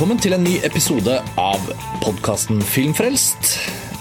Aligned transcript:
Velkommen 0.00 0.20
til 0.24 0.32
en 0.32 0.40
ny 0.40 0.54
episode 0.64 1.12
av 1.36 1.64
podkasten 2.00 2.62
Filmfrelst. 2.64 3.50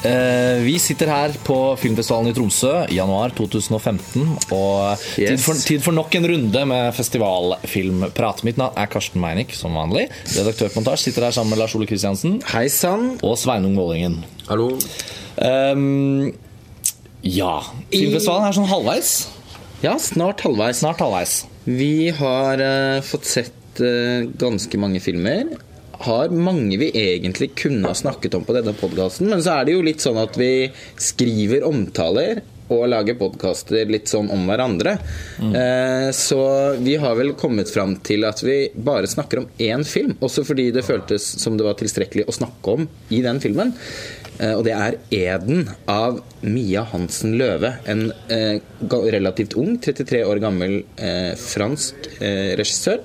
Eh, 0.08 0.62
Vi 0.64 0.78
sitter 0.80 1.12
her 1.12 1.36
på 1.44 1.76
filmfestivalen 1.76 2.32
i 2.32 2.36
Tromsø 2.38 2.86
i 2.88 2.96
januar 2.96 3.36
2015. 3.36 4.24
Og 4.56 5.04
tid, 5.18 5.36
for, 5.44 5.60
tid 5.60 5.84
for 5.84 5.92
nok 5.92 6.16
en 6.16 6.30
runde 6.32 6.64
med 6.72 6.96
festivalfilmprat. 6.96 8.46
Mitt 8.48 8.64
navn 8.64 8.80
er 8.80 8.88
Karsten 8.88 9.20
Meinick, 9.20 9.52
som 9.60 9.76
vanlig. 9.76 10.08
Redaktør 10.38 10.72
på 10.72 10.80
Montasj 10.80 11.10
sitter 11.10 11.28
her 11.28 11.36
sammen 11.36 11.52
med 11.52 11.66
Lars 11.66 11.76
Ole 11.76 11.92
Kristiansen 11.92 12.40
Hei 12.54 12.70
sann. 12.72 13.18
og 13.20 13.36
Sveinung 13.44 13.76
Vålingen. 13.76 14.22
Hallo. 14.48 14.72
Um, 15.36 16.32
ja 17.28 17.58
Filmfestivalen 17.92 18.48
er 18.48 18.56
sånn 18.56 18.72
halvveis. 18.72 19.16
Ja, 19.84 20.00
snart 20.00 20.48
halvveis. 20.48 20.80
Snart 20.80 21.04
halvveis. 21.04 21.42
Vi 21.68 22.08
har 22.24 22.64
uh, 22.64 23.02
fått 23.04 23.28
sett 23.28 23.84
eh, 23.84 24.30
ganske 24.40 24.80
mange 24.80 25.04
filmer. 25.04 25.60
Har 26.06 26.30
mange 26.32 26.78
vi 26.80 26.92
egentlig 26.96 27.52
kunne 27.60 27.90
ha 27.92 27.96
snakket 27.98 28.38
om 28.38 28.46
på 28.48 28.56
denne 28.56 28.72
podkasten, 28.78 29.28
men 29.30 29.44
så 29.44 29.58
er 29.60 29.68
det 29.68 29.74
jo 29.76 29.84
litt 29.84 30.04
sånn 30.04 30.20
at 30.22 30.38
vi 30.40 30.70
skriver 30.96 31.66
omtaler 31.68 32.40
og 32.70 32.86
lager 32.92 33.18
podkaster 33.18 33.90
litt 33.90 34.08
sånn 34.12 34.30
om 34.32 34.44
hverandre. 34.46 34.94
Eh, 35.42 36.12
så 36.14 36.40
vi 36.78 36.96
har 37.02 37.16
vel 37.18 37.34
kommet 37.34 37.72
fram 37.74 37.96
til 38.06 38.24
at 38.30 38.44
vi 38.46 38.70
bare 38.76 39.10
snakker 39.10 39.42
om 39.42 39.48
én 39.58 39.84
film, 39.90 40.14
også 40.22 40.46
fordi 40.46 40.70
det 40.76 40.86
føltes 40.86 41.26
som 41.42 41.58
det 41.58 41.66
var 41.66 41.80
tilstrekkelig 41.80 42.28
å 42.30 42.36
snakke 42.38 42.76
om 42.78 42.86
i 43.10 43.24
den 43.26 43.42
filmen. 43.42 43.74
Eh, 44.40 44.54
Og 44.54 44.64
det 44.64 44.76
er 44.78 45.00
'Eden' 45.10 45.68
av 45.88 46.22
Mia 46.44 46.84
Hansen 46.84 47.38
Løve. 47.38 47.74
En 47.88 48.14
eh, 48.30 48.62
relativt 48.88 49.58
ung, 49.58 49.80
33 49.82 50.24
år 50.24 50.40
gammel 50.40 50.84
eh, 50.98 51.34
fransk 51.36 52.22
eh, 52.22 52.56
regissør 52.56 53.02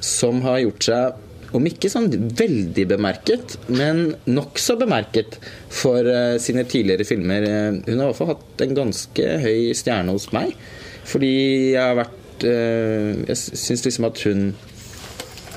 som 0.00 0.42
har 0.42 0.60
gjort 0.60 0.84
seg 0.84 1.14
om 1.54 1.66
ikke 1.68 1.90
sånn 1.92 2.08
veldig 2.10 2.86
bemerket, 2.90 3.56
men 3.70 4.16
nokså 4.26 4.76
bemerket 4.80 5.38
for 5.72 6.02
uh, 6.02 6.34
sine 6.42 6.66
tidligere 6.66 7.06
filmer. 7.06 7.46
Eh, 7.46 7.80
hun 7.86 7.94
har 7.94 8.08
i 8.08 8.08
hvert 8.08 8.18
fall 8.18 8.32
hatt 8.32 8.64
en 8.64 8.76
ganske 8.80 9.28
høy 9.44 9.70
stjerne 9.76 10.14
hos 10.14 10.30
meg. 10.34 10.54
Fordi 11.04 11.34
jeg 11.74 11.80
har 11.82 11.98
vært 11.98 12.44
eh, 12.48 13.10
Jeg 13.28 13.36
syns 13.36 13.82
liksom 13.84 14.06
at 14.08 14.22
hun 14.24 14.46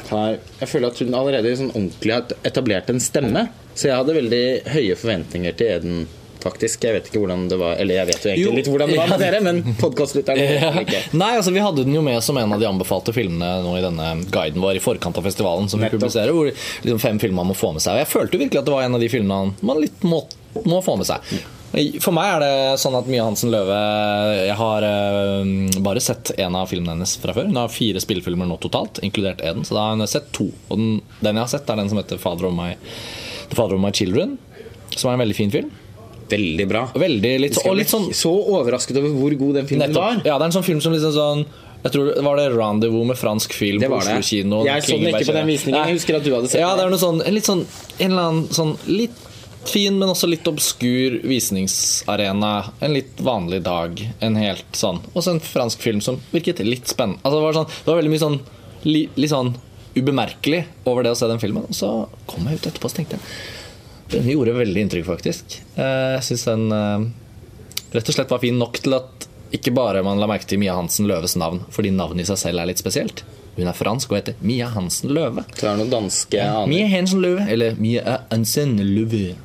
har 0.10 0.34
Jeg 0.60 0.68
føler 0.68 0.92
at 0.92 1.00
hun 1.00 1.16
allerede 1.16 1.54
sånn 1.56 1.72
ordentlig 1.72 2.14
har 2.18 2.36
etablert 2.48 2.92
en 2.92 3.00
stemme. 3.04 3.46
Så 3.78 3.90
jeg 3.90 4.00
hadde 4.00 4.18
veldig 4.18 4.44
høye 4.74 4.98
forventninger 5.00 5.56
til 5.58 5.72
Eden, 5.78 6.06
faktisk. 6.44 6.84
Jeg 6.88 6.94
vet 6.98 7.10
ikke 7.10 7.22
hvordan 7.24 7.48
det 7.52 7.58
var 7.60 7.76
Eller 7.82 8.00
jeg 8.02 8.08
vet 8.12 8.24
jo 8.26 8.30
egentlig 8.32 8.46
Jo. 8.46 8.56
litt 8.60 8.70
hvordan 8.72 8.90
det 8.94 8.98
var 9.02 9.12
med 9.14 9.20
dere, 9.26 9.42
men 9.46 9.62
podkastlytterne 9.84 10.48
Ja. 10.62 10.72
ikke. 10.84 11.02
Nei, 11.18 11.32
altså 11.40 11.54
Vi 11.56 11.64
hadde 11.64 11.84
den 11.88 11.94
jo 11.98 12.02
med 12.06 12.22
som 12.24 12.38
en 12.38 12.54
av 12.54 12.60
de 12.62 12.70
anbefalte 12.70 13.14
filmene 13.16 13.52
nå 13.66 13.76
i 13.78 13.84
denne 13.86 14.10
guiden 14.34 14.62
vår 14.64 14.78
i 14.80 14.84
forkant 14.84 15.18
av 15.18 15.24
festivalen. 15.28 15.70
som 15.70 15.80
vi 15.80 15.86
Nettopp. 15.88 16.00
publiserer, 16.00 16.32
hvor 16.36 16.52
liksom 16.52 17.00
fem 17.00 17.20
filmer 17.20 17.42
man 17.44 17.52
må 17.54 17.58
få 17.58 17.74
med 17.74 17.82
seg. 17.82 17.94
Og 17.98 18.04
Jeg 18.06 18.12
følte 18.14 18.38
virkelig 18.42 18.60
at 18.60 18.66
det 18.66 18.74
var 18.78 18.84
en 18.88 18.96
av 18.96 19.00
de 19.04 19.10
filmene 19.10 19.54
man 19.62 19.80
litt 19.82 20.02
må, 20.04 20.24
må 20.66 20.82
få 20.84 20.98
med 20.98 21.06
seg. 21.10 21.38
For 22.02 22.16
meg 22.16 22.30
er 22.32 22.40
det 22.42 22.80
sånn 22.80 22.96
at 22.98 23.10
Mia 23.12 23.26
Hansen 23.28 23.52
Løve 23.52 23.76
Jeg 24.48 24.56
har 24.58 24.86
eh, 24.88 25.82
bare 25.84 26.00
sett 26.02 26.32
en 26.40 26.56
av 26.56 26.70
filmene 26.72 26.96
hennes 26.96 27.18
fra 27.22 27.34
før. 27.36 27.50
Hun 27.52 27.60
har 27.60 27.68
fire 27.70 28.00
spillefilmer 28.02 28.48
nå 28.50 28.56
totalt, 28.64 29.02
inkludert 29.06 29.44
Eden. 29.44 29.66
Så 29.68 29.76
da 29.76 29.84
har 29.90 29.98
hun 29.98 30.08
sett 30.08 30.32
to. 30.34 30.48
Og 30.72 30.80
den, 30.80 31.02
den 31.20 31.36
jeg 31.38 31.44
har 31.44 31.52
sett, 31.52 31.70
er 31.70 31.76
den 31.82 31.90
som 31.92 32.00
heter 32.00 32.18
Father 32.24 32.48
of 32.50 32.56
My, 32.56 32.72
The 33.52 33.60
Father 33.60 33.76
of 33.76 33.84
My 33.84 33.92
Children. 33.92 34.38
Som 34.96 35.12
er 35.12 35.18
en 35.20 35.26
veldig 35.28 35.36
fin 35.38 35.52
film. 35.54 35.70
Veldig 36.30 36.68
bra. 36.70 36.82
Veldig, 36.96 37.32
litt, 37.44 37.58
og 37.64 37.78
litt 37.80 37.92
sånn 37.92 38.10
så 38.18 38.32
overrasket 38.58 39.00
over 39.00 39.14
hvor 39.16 39.36
god 39.40 39.62
den 39.62 39.70
filmen 39.70 39.88
Nettopp. 39.90 40.04
var. 40.04 40.22
Ja, 40.28 40.36
det 40.38 40.44
er 40.44 40.50
en 40.52 40.58
sånn 40.58 40.68
film 40.68 40.82
som 40.84 40.96
liksom 40.96 41.16
sånn 41.16 41.46
jeg 41.84 41.94
tror 41.94 42.08
det 42.10 42.24
Var 42.26 42.40
det 42.40 42.46
Rendezvous 42.56 43.06
med 43.06 43.18
fransk 43.20 43.54
film 43.54 43.80
Det 43.80 43.88
på 43.88 43.94
var 43.94 44.02
Oslo 44.02 44.16
det. 44.18 44.26
kino? 44.26 44.64
Jeg 44.66 44.84
så 44.84 44.98
den 44.98 45.08
ikke 45.14 45.28
på 45.30 45.36
den 45.38 45.48
visningen. 45.52 45.78
Jeg 45.86 45.94
husker 46.00 46.18
at 46.18 46.26
du 46.26 46.32
hadde 46.34 46.50
sett 46.52 46.60
Ja, 46.64 46.72
det 46.76 46.84
er 46.88 46.90
noe 46.92 47.02
sånn, 47.02 47.22
en 47.22 47.36
litt 47.38 47.46
sånn 47.48 47.62
En 48.00 48.12
eller 48.12 48.24
annen 48.32 48.48
sånn 48.58 48.74
litt 48.90 49.24
fin, 49.68 49.98
men 50.00 50.08
også 50.10 50.30
litt 50.32 50.48
obskur 50.48 51.18
visningsarena. 51.28 52.52
En 52.80 52.94
litt 52.96 53.20
vanlig 53.20 53.62
dag. 53.66 54.00
En 54.24 54.38
helt 54.40 54.66
sånn 54.80 55.02
Og 55.14 55.22
så 55.24 55.36
en 55.36 55.42
fransk 55.44 55.84
film 55.84 56.02
som 56.02 56.20
virket 56.32 56.64
litt 56.66 56.88
spennende. 56.88 57.20
Altså, 57.24 57.38
det, 57.38 57.46
var 57.46 57.58
sånn, 57.60 57.70
det 57.84 57.92
var 57.92 58.00
veldig 58.02 58.14
mye 58.16 58.24
sånn 58.26 58.40
li, 58.88 59.04
Litt 59.20 59.34
sånn 59.34 59.54
ubemerkelig 59.98 60.64
over 60.86 61.04
det 61.06 61.12
å 61.16 61.18
se 61.18 61.28
den 61.30 61.40
filmen. 61.42 61.66
Og 61.68 61.76
så 61.76 61.92
kom 62.30 62.46
jeg 62.48 62.60
ut 62.60 62.68
etterpå 62.70 62.90
og 62.90 62.98
tenkte 63.00 63.18
jeg 63.18 63.57
Den 64.12 64.28
gjorde 64.32 64.54
veldig 64.56 64.84
inntrykk, 64.86 65.06
faktisk. 65.10 65.58
Eh, 65.76 66.14
Jeg 66.18 66.24
syns 66.30 66.46
den 66.48 66.68
eh, 66.72 67.08
rett 67.98 68.10
og 68.12 68.16
slett 68.16 68.32
var 68.32 68.40
fin 68.44 68.58
nok 68.60 68.80
til 68.84 68.94
at 69.00 69.28
ikke 69.56 69.72
bare 69.76 70.02
man 70.04 70.20
la 70.20 70.28
merke 70.28 70.48
til 70.48 70.60
Mia 70.60 70.74
Hansen 70.76 71.08
Løves 71.08 71.38
navn, 71.40 71.62
fordi 71.72 71.92
navnet 71.96 72.26
i 72.26 72.28
seg 72.28 72.38
selv 72.42 72.60
er 72.64 72.68
litt 72.72 72.82
spesielt. 72.82 73.24
Hun 73.58 73.66
er 73.72 73.74
fransk 73.74 74.12
og 74.12 74.18
heter 74.20 74.36
Mia 74.46 74.68
Hansen 74.70 75.10
Løve. 75.16 75.44
Så 75.58 75.66
er 75.66 75.72
det 75.78 75.80
noen 75.86 75.94
danske 75.94 76.42
aner. 76.44 76.68
Mia 76.70 76.88
Hansen 76.92 77.24
Løve, 77.24 77.46
eller 77.50 77.78
Mia 77.82 78.18
Hansen 78.30 78.76
Løve. 78.78 79.36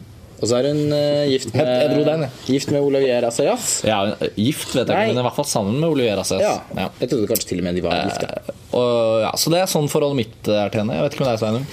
Og 0.43 0.49
så 0.51 0.57
er 0.59 0.67
hun 0.73 0.91
uh, 0.91 1.23
gift 1.31 1.53
med, 1.55 1.69
Jeg- 1.71 1.91
dro 1.95 2.03
den, 2.09 2.25
jeg. 2.27 2.31
gift 2.51 2.73
med 2.75 2.83
Olivier 2.83 3.23
Assayas. 3.29 3.69
Ja, 3.87 4.01
gift 4.35 4.75
vet 4.75 4.89
jeg 4.91 4.91
ikke, 4.91 5.13
men 5.15 5.23
i 5.23 5.25
hvert 5.29 5.37
fall 5.39 5.47
sammen 5.47 5.79
med 5.79 5.87
Olivier 5.95 6.19
Assayas. 6.19 6.43
Ja. 6.43 6.83
Ja. 6.83 6.89
Jeg 6.99 7.13
trodde 7.13 7.29
kanskje 7.31 7.49
til 7.53 7.63
og 7.63 7.69
med 7.69 7.79
de 7.79 7.85
var 7.87 8.01
gift. 8.09 8.27
ja. 8.27 8.57
Og, 8.75 9.21
ja, 9.23 9.31
så 9.39 9.53
det 9.55 9.61
er 9.63 9.71
sånn 9.71 9.87
forholdet 9.93 10.19
mitt 10.19 10.51
er 10.51 10.69
til 10.75 10.83
henne. 10.83 10.99
Jeg 10.99 11.07
vet 11.07 11.15
ikke 11.15 11.23
om 11.25 11.31
det 11.31 11.37
er 11.37 11.43
Sveinung. 11.45 11.67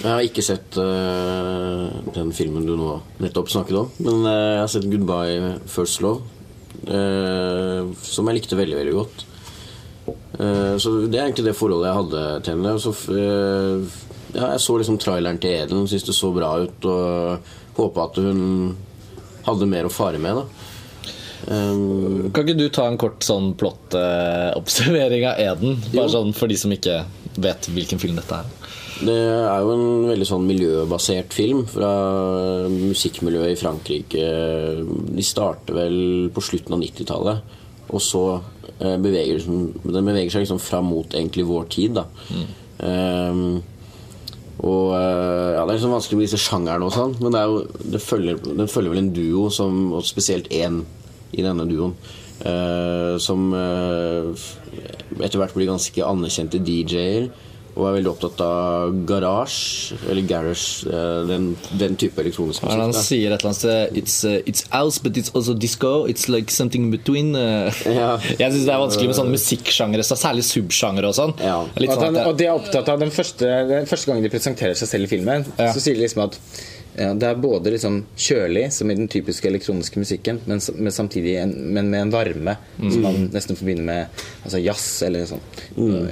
Jeg 0.00 0.10
har 0.10 0.24
ikke 0.26 0.42
sett 0.44 0.76
uh, 0.80 1.86
den 2.16 2.32
filmen 2.34 2.66
du 2.66 2.74
nå 2.76 2.96
nettopp 3.22 3.52
snakket 3.52 3.78
om. 3.78 3.92
Men 4.02 4.24
uh, 4.26 4.32
jeg 4.32 4.62
har 4.64 4.72
sett 4.72 4.88
'Goodbye 4.90 5.54
First 5.70 6.02
Love', 6.02 6.24
uh, 6.88 7.94
som 8.02 8.26
jeg 8.28 8.40
likte 8.40 8.58
veldig, 8.58 8.80
veldig 8.82 8.96
godt. 8.98 9.24
Eh, 10.38 10.76
så 10.82 10.90
det 11.06 11.18
er 11.18 11.28
egentlig 11.28 11.46
det 11.46 11.56
forholdet 11.58 11.88
jeg 11.90 11.98
hadde 12.00 12.22
til 12.44 12.56
henne. 12.56 12.74
Så, 12.82 12.92
eh, 13.14 14.00
ja, 14.34 14.48
jeg 14.54 14.62
så 14.64 14.78
liksom 14.80 14.98
traileren 14.98 15.38
til 15.40 15.54
Eden, 15.54 15.86
syntes 15.88 16.08
det 16.08 16.16
så 16.18 16.32
bra 16.34 16.50
ut, 16.64 16.88
og 16.90 17.78
håpa 17.78 18.08
at 18.08 18.18
hun 18.22 18.76
hadde 19.46 19.70
mer 19.70 19.86
å 19.88 19.92
fare 19.94 20.18
med. 20.22 20.42
da 20.42 20.70
Um, 21.44 22.30
Kan 22.32 22.46
ikke 22.46 22.56
du 22.56 22.70
ta 22.72 22.86
en 22.88 22.96
kort 22.96 23.20
sånn 23.20 23.50
plott-observering 23.60 25.26
av 25.28 25.36
Eden? 25.36 25.74
Bare 25.92 26.06
Jo. 26.06 26.12
sånn 26.14 26.32
for 26.32 26.48
de 26.48 26.56
som 26.56 26.72
ikke 26.72 27.04
vet 27.36 27.68
hvilken 27.68 28.00
film 28.00 28.16
dette 28.16 28.32
er. 28.32 28.46
Det 28.94 29.14
er 29.14 29.62
jo 29.64 29.72
en 29.74 30.08
veldig 30.08 30.26
sånn 30.28 30.44
miljøbasert 30.46 31.34
film 31.34 31.64
fra 31.66 31.90
musikkmiljøet 32.70 33.56
i 33.56 33.58
Frankrike. 33.58 34.26
De 34.84 35.24
starter 35.26 35.74
vel 35.76 35.96
på 36.34 36.44
slutten 36.44 36.76
av 36.76 36.82
90-tallet, 36.84 37.56
og 37.90 38.02
så 38.02 38.24
eh, 38.78 38.94
beveger 39.02 39.42
den, 39.48 39.72
beveger 39.82 40.36
seg 40.36 40.46
liksom 40.46 40.62
fram 40.62 40.92
mot 40.92 41.16
egentlig 41.16 41.48
vår 41.48 41.66
tid. 41.74 41.98
da 41.98 42.06
Ehm, 42.84 43.62
og 44.64 44.94
eh, 44.96 45.50
ja, 45.54 45.62
Det 45.62 45.70
er 45.70 45.76
liksom 45.76 45.94
vanskelig 45.94 46.18
med 46.18 46.28
disse 46.28 46.42
sjangerne, 46.42 46.86
og 46.86 46.94
sånn 46.94 47.14
men 47.22 47.34
det 47.34 47.44
jo, 47.46 47.62
det 47.94 48.02
følger, 48.02 48.42
den 48.44 48.70
følger 48.70 48.94
vel 48.94 49.02
en 49.02 49.14
duo, 49.14 49.48
som, 49.52 49.88
og 49.94 50.06
spesielt 50.06 50.50
én 50.54 50.82
i 51.34 51.42
denne 51.42 51.66
duoen, 51.66 51.96
uh, 52.46 53.16
som 53.18 53.48
uh, 53.50 54.30
etter 55.18 55.40
hvert 55.40 55.54
blir 55.56 55.66
ganske 55.66 56.04
anerkjente 56.06 56.60
DJ-er. 56.62 57.26
Og 57.74 57.88
er 57.88 57.94
veldig 57.96 58.10
opptatt 58.12 58.40
av 58.44 58.92
garasje, 59.08 59.96
eller 60.10 60.22
garage, 60.30 60.86
eh, 60.86 61.24
den, 61.26 61.48
den 61.80 61.96
type 61.98 62.20
elektronisk 62.22 62.62
er 62.62 62.78
han 62.84 62.92
sier 62.94 63.32
et 63.34 63.40
eller 63.42 63.50
annet 63.50 63.58
sted 63.58 63.98
It's, 63.98 64.16
uh, 64.28 64.36
it's 64.46 64.62
house, 64.70 65.00
but 65.02 65.16
it's 65.18 65.32
also 65.34 65.54
disco. 65.54 66.06
It's 66.06 66.28
like 66.30 66.50
something 66.54 66.84
in 66.86 66.90
between. 66.94 67.34
uh. 67.34 67.72
Ja. 67.86 68.12
Jeg 68.42 68.52
syns 68.54 68.64
det 68.68 68.74
er 68.76 68.82
vanskelig 68.84 69.10
med 69.10 69.18
sånne 69.18 69.34
musikksjangre, 69.34 70.04
så 70.06 70.18
særlig 70.18 70.44
subsjangre 70.46 71.10
og 71.10 71.16
sånn. 71.18 71.34
Ja. 71.42 71.58
Litt 71.82 71.90
sånn 71.94 72.06
han, 72.12 72.20
at 72.22 72.30
og 72.30 72.38
de 72.38 72.46
er 72.46 72.54
opptatt 72.54 72.92
av 72.94 73.02
den 73.02 73.10
første, 73.14 73.50
den 73.70 73.90
første 73.90 74.10
gangen 74.12 74.22
de 74.26 74.30
presenterer 74.32 74.78
seg 74.78 74.92
selv 74.94 75.08
i 75.08 75.12
filmen, 75.16 75.46
Ja. 75.58 75.72
så 75.74 75.82
sier 75.82 75.98
de 75.98 76.04
liksom 76.06 76.24
at 76.28 76.38
det 76.94 77.26
er 77.26 77.34
både 77.42 77.72
liksom 77.74 77.96
kjølig, 78.16 78.68
som 78.72 78.90
i 78.90 78.94
den 78.94 79.08
typiske 79.10 79.48
elektroniske 79.50 79.98
musikken, 79.98 80.40
men, 80.46 80.60
men 80.78 80.92
samtidig 80.94 81.32
en, 81.42 81.50
men 81.74 81.88
med 81.90 82.00
en 82.04 82.12
varme 82.14 82.54
som 82.78 83.02
man 83.02 83.16
nesten 83.34 83.58
forbinder 83.58 83.84
med 83.88 84.20
altså 84.44 84.60
jazz 84.62 84.86
eller 85.06 85.26
sånn. 85.26 85.42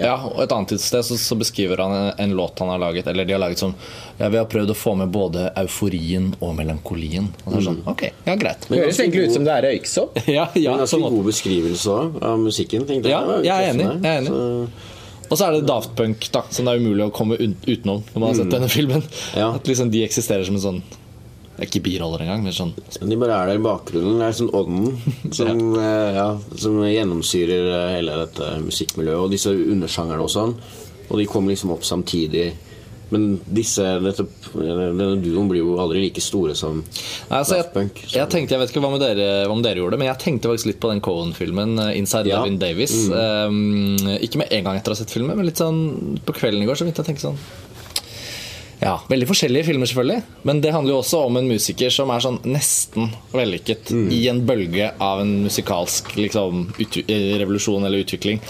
Ja, 0.01 0.17
og 0.27 0.41
Et 0.43 0.53
annet 0.57 0.75
sted 0.83 1.05
så, 1.07 1.17
så 1.21 1.37
beskriver 1.39 1.79
han 1.85 1.95
en, 1.95 2.09
en 2.25 2.35
låt 2.39 2.59
han 2.59 2.73
har 2.73 2.81
laget 2.83 3.07
Eller 3.07 3.25
de 3.29 3.33
har 3.37 3.41
laget 3.43 3.61
som 3.63 3.75
ja, 4.19 4.29
Vi 4.33 4.39
har 4.41 4.49
prøvd 4.51 4.73
å 4.73 4.77
få 4.77 4.95
med 4.99 5.13
både 5.15 5.45
euforien 5.61 6.33
og 6.43 6.57
melankolien. 6.59 7.29
Og 7.45 7.53
det 7.55 7.61
er 7.61 7.67
sånn, 7.69 7.79
ok, 7.93 8.03
ja 8.27 8.35
greit 8.41 8.67
Men 8.69 8.79
Det 8.79 8.85
høres 8.89 9.01
egentlig 9.05 9.29
ut 9.29 9.37
som 9.37 9.47
det 9.47 9.55
er 9.59 9.69
røyksopp. 9.69 10.19
Ja, 10.39 10.49
ja, 10.59 10.73
En 10.75 10.83
ganske 10.83 10.99
en 10.99 11.07
god 11.15 11.29
beskrivelse 11.31 11.99
av 12.27 12.41
musikken. 12.43 12.89
Ja, 13.07 13.23
jeg 13.45 13.53
er 13.53 13.71
enig, 13.71 13.87
jeg 14.03 14.11
er 14.11 14.25
enig. 14.25 14.35
Så- 14.35 14.91
Og 15.33 15.39
så 15.41 15.47
er 15.47 15.55
det 15.57 15.69
Daft 15.69 15.95
Punk, 15.97 16.27
da 16.35 16.43
som 16.53 16.67
det 16.69 16.75
er 16.75 16.83
umulig 16.83 17.07
å 17.07 17.13
komme 17.15 17.39
utenom 17.41 18.03
når 18.05 18.19
man 18.19 18.27
har 18.29 18.37
sett 18.37 18.53
denne 18.53 18.69
filmen. 18.69 19.05
Ja. 19.33 19.55
At 19.57 19.69
liksom 19.69 19.89
de 19.93 20.03
eksisterer 20.05 20.45
som 20.45 20.59
en 20.59 20.67
sånn 20.67 20.83
Ikke 21.63 21.81
biroller 21.85 22.25
engang, 22.25 22.43
men 22.45 22.53
sånn 22.57 22.75
De 22.77 23.17
bare 23.21 23.39
er 23.39 23.53
der 23.53 23.61
i 23.61 23.65
bakgrunnen. 23.65 24.19
Det 24.21 24.29
er 24.29 24.37
sånn 24.37 24.53
ånden 24.57 25.33
som, 25.33 25.63
eh, 25.87 26.19
ja, 26.19 26.29
som 26.61 26.77
gjennomsyrer 26.85 27.71
eh, 27.79 27.95
hele 27.97 28.19
dette 28.27 28.51
musikkmiljøet. 28.67 29.23
Og 29.25 29.33
disse 29.33 29.55
undersjangerne 29.57 30.27
og 30.27 30.33
sånn. 30.33 30.53
Og 31.09 31.17
de 31.21 31.29
kommer 31.29 31.55
liksom 31.55 31.73
opp 31.73 31.87
samtidig. 31.89 32.51
Men 33.13 33.27
disse, 33.45 33.85
dette, 34.01 34.25
denne 34.57 35.19
duoen 35.21 35.49
blir 35.51 35.61
jo 35.61 35.75
aldri 35.83 36.01
like 36.07 36.23
store 36.25 36.55
som 36.57 36.79
Nei, 36.83 37.39
altså, 37.39 37.59
Daft 37.61 37.75
Punk, 37.75 37.99
så- 38.07 38.17
jeg 38.17 38.29
tenkte, 38.33 38.57
jeg 38.57 38.63
vet 38.63 38.73
ikke 38.73 38.81
hva 38.85 38.91
med, 38.95 39.03
dere, 39.05 39.27
hva 39.51 39.55
med 39.59 39.67
dere 39.69 39.83
gjorde, 39.83 39.99
men 40.01 40.09
jeg 40.09 40.19
tenkte 40.23 40.49
faktisk 40.49 40.71
litt 40.71 40.81
på 40.81 40.89
den 40.95 41.03
Cohen-filmen, 41.05 41.79
eh, 41.79 41.93
'Inside 41.99 42.27
Ja. 42.33 42.41
Levin 42.43 42.59
Davis'. 42.59 42.97
Um, 43.13 43.97
ikke 44.19 44.39
med 44.41 44.49
en 44.51 44.65
gang 44.65 44.77
etter 44.79 44.93
å 44.93 44.97
ha 44.97 45.01
sett 45.05 45.11
filmen, 45.13 45.37
men 45.37 45.45
litt 45.47 45.61
sånn 45.61 46.19
på 46.25 46.33
kvelden 46.33 46.63
i 46.63 46.67
går 46.67 46.75
så 46.81 46.85
begynte 46.89 47.05
jeg 47.05 47.07
å 47.07 47.11
tenke 47.13 47.27
sånn 47.29 47.39
Ja, 48.83 48.97
Veldig 49.07 49.29
forskjellige 49.31 49.69
filmer, 49.69 49.87
selvfølgelig. 49.87 50.23
Men 50.49 50.61
det 50.63 50.73
handler 50.75 50.97
jo 50.97 51.01
også 51.03 51.21
om 51.29 51.37
en 51.39 51.47
musiker 51.47 51.93
som 51.95 52.11
er 52.11 52.23
sånn 52.25 52.41
nesten 52.51 53.13
vellykket 53.31 53.93
i 54.11 54.25
en 54.31 54.41
bølge 54.47 54.89
av 55.03 55.23
en 55.23 55.31
musikalsk 55.45 56.11
liksom, 56.19 56.65
eh, 56.83 57.29
revolusjon 57.39 57.87
eller 57.87 58.03
utvikling. 58.03 58.41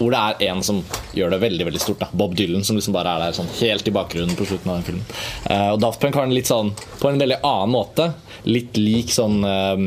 Hvor 0.00 0.14
det 0.14 0.22
er 0.22 0.48
en 0.48 0.62
som 0.64 0.80
gjør 1.12 1.34
det 1.34 1.42
veldig 1.44 1.68
veldig 1.68 1.82
stort. 1.84 2.00
Da. 2.00 2.08
Bob 2.12 2.34
Dylan, 2.38 2.64
som 2.64 2.78
liksom 2.78 2.96
bare 2.96 3.12
er 3.12 3.26
der 3.26 3.36
sånn 3.36 3.52
helt 3.60 3.88
i 3.88 3.94
bakgrunnen 3.94 4.38
på 4.38 4.48
slutten 4.48 4.72
av 4.72 4.80
den 4.80 4.88
filmen. 4.88 5.04
Uh, 5.50 5.74
og 5.74 5.80
Daft 5.84 6.00
Punk 6.00 6.16
har 6.16 6.24
den 6.24 6.36
litt 6.38 6.48
sånn 6.48 6.72
på 7.02 7.10
en 7.10 7.20
veldig 7.20 7.42
annen 7.42 7.76
måte. 7.76 8.12
Litt 8.48 8.80
lik 8.80 9.12
sånn 9.12 9.44
eh, 9.44 9.86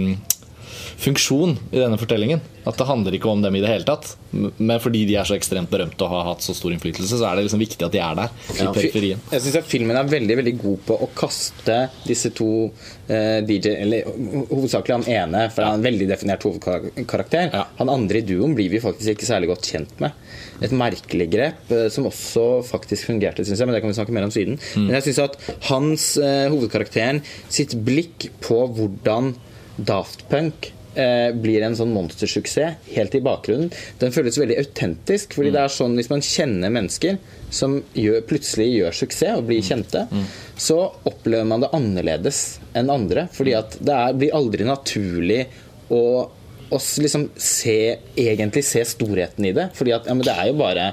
funksjon 1.02 1.58
i 1.72 1.80
denne 1.80 1.98
fortellingen. 2.00 2.42
At 2.66 2.80
det 2.80 2.88
handler 2.90 3.14
ikke 3.14 3.30
om 3.30 3.42
dem 3.44 3.56
i 3.58 3.62
det 3.62 3.70
hele 3.70 3.86
tatt. 3.86 4.16
Men 4.32 4.80
fordi 4.82 5.04
de 5.06 5.18
er 5.20 5.28
så 5.28 5.36
ekstremt 5.38 5.70
berømte 5.70 6.02
og 6.06 6.12
har 6.12 6.30
hatt 6.32 6.46
så 6.46 6.56
stor 6.58 6.74
innflytelse, 6.74 7.20
så 7.20 7.28
er 7.30 7.38
det 7.38 7.46
liksom 7.46 7.62
viktig 7.62 7.86
at 7.86 7.94
de 7.94 8.02
er 8.02 8.18
der. 8.18 8.32
I 8.56 8.58
Ja, 8.64 8.72
periferien. 8.74 9.22
Jeg 9.32 9.44
syns 9.44 9.70
filmen 9.70 10.00
er 10.00 10.10
veldig 10.10 10.38
veldig 10.42 10.54
god 10.64 10.82
på 10.88 10.98
å 11.06 11.10
kaste 11.18 11.78
disse 12.08 12.32
to 12.36 12.50
eh, 12.66 13.42
DJ 13.46 13.76
Eller 13.84 14.10
hovedsakelig 14.50 14.96
han 14.96 15.08
ene, 15.14 15.46
for 15.54 15.68
han 15.68 15.76
er 15.76 15.82
en 15.82 15.86
veldig 15.86 16.10
definert 16.10 16.48
hovedkarakter. 16.48 17.52
Ja. 17.54 17.66
Han 17.80 17.92
andre 17.94 18.22
i 18.24 18.26
duoen 18.26 18.56
blir 18.58 18.72
vi 18.74 18.82
faktisk 18.84 19.14
ikke 19.14 19.30
særlig 19.30 19.52
godt 19.52 19.70
kjent 19.70 20.00
med. 20.02 20.16
Et 20.66 20.74
merkelig 20.74 21.28
grep 21.36 21.74
eh, 21.76 21.88
som 21.94 22.08
også 22.10 22.48
faktisk 22.66 23.12
fungerte, 23.12 23.46
syns 23.46 23.62
jeg, 23.62 23.70
men 23.70 23.78
det 23.78 23.84
kan 23.84 23.94
vi 23.94 24.00
snakke 24.00 24.16
mer 24.16 24.26
om 24.28 24.34
siden. 24.34 24.58
Men 24.80 24.98
jeg 24.98 25.12
syns 25.12 25.22
at 25.28 25.38
hans 25.70 26.08
eh, 26.18 26.48
hovedkarakteren 26.50 27.22
sitt 27.46 27.78
blikk 27.86 28.32
på 28.46 28.64
hvordan 28.74 29.36
Daft 29.76 30.24
Punk 30.32 30.72
eh, 30.96 31.30
blir 31.36 31.66
en 31.66 31.76
sånn 31.78 31.94
monstersuksess 31.96 32.90
helt 32.96 33.16
i 33.16 33.22
bakgrunnen. 33.26 33.72
Den 34.02 34.14
føles 34.16 34.40
veldig 34.40 34.58
autentisk. 34.62 35.36
fordi 35.36 35.52
det 35.54 35.62
er 35.62 35.74
sånn 35.74 35.96
Hvis 35.96 36.12
man 36.12 36.22
kjenner 36.22 36.74
mennesker 36.74 37.18
som 37.50 37.78
gjør, 37.94 38.22
plutselig 38.28 38.68
gjør 38.72 38.98
suksess 39.02 39.38
og 39.38 39.46
blir 39.48 39.62
kjente, 39.64 40.08
så 40.58 40.80
opplever 41.08 41.46
man 41.46 41.62
det 41.64 41.74
annerledes 41.74 42.60
enn 42.74 42.90
andre. 42.90 43.28
fordi 43.32 43.54
at 43.56 43.78
det 43.80 43.94
er, 43.94 44.14
blir 44.14 44.36
aldri 44.36 44.66
naturlig 44.68 45.46
å 45.94 46.30
å 46.74 46.80
liksom 47.02 47.28
se, 47.38 47.76
egentlig 48.18 48.64
se 48.66 48.82
storheten 48.88 49.46
i 49.46 49.52
det. 49.56 49.68
Fordi 49.78 49.94
at 49.96 50.08
ja, 50.10 50.14
men 50.18 50.26
det 50.26 50.34
er 50.34 50.48
jo 50.50 50.56
bare 50.60 50.86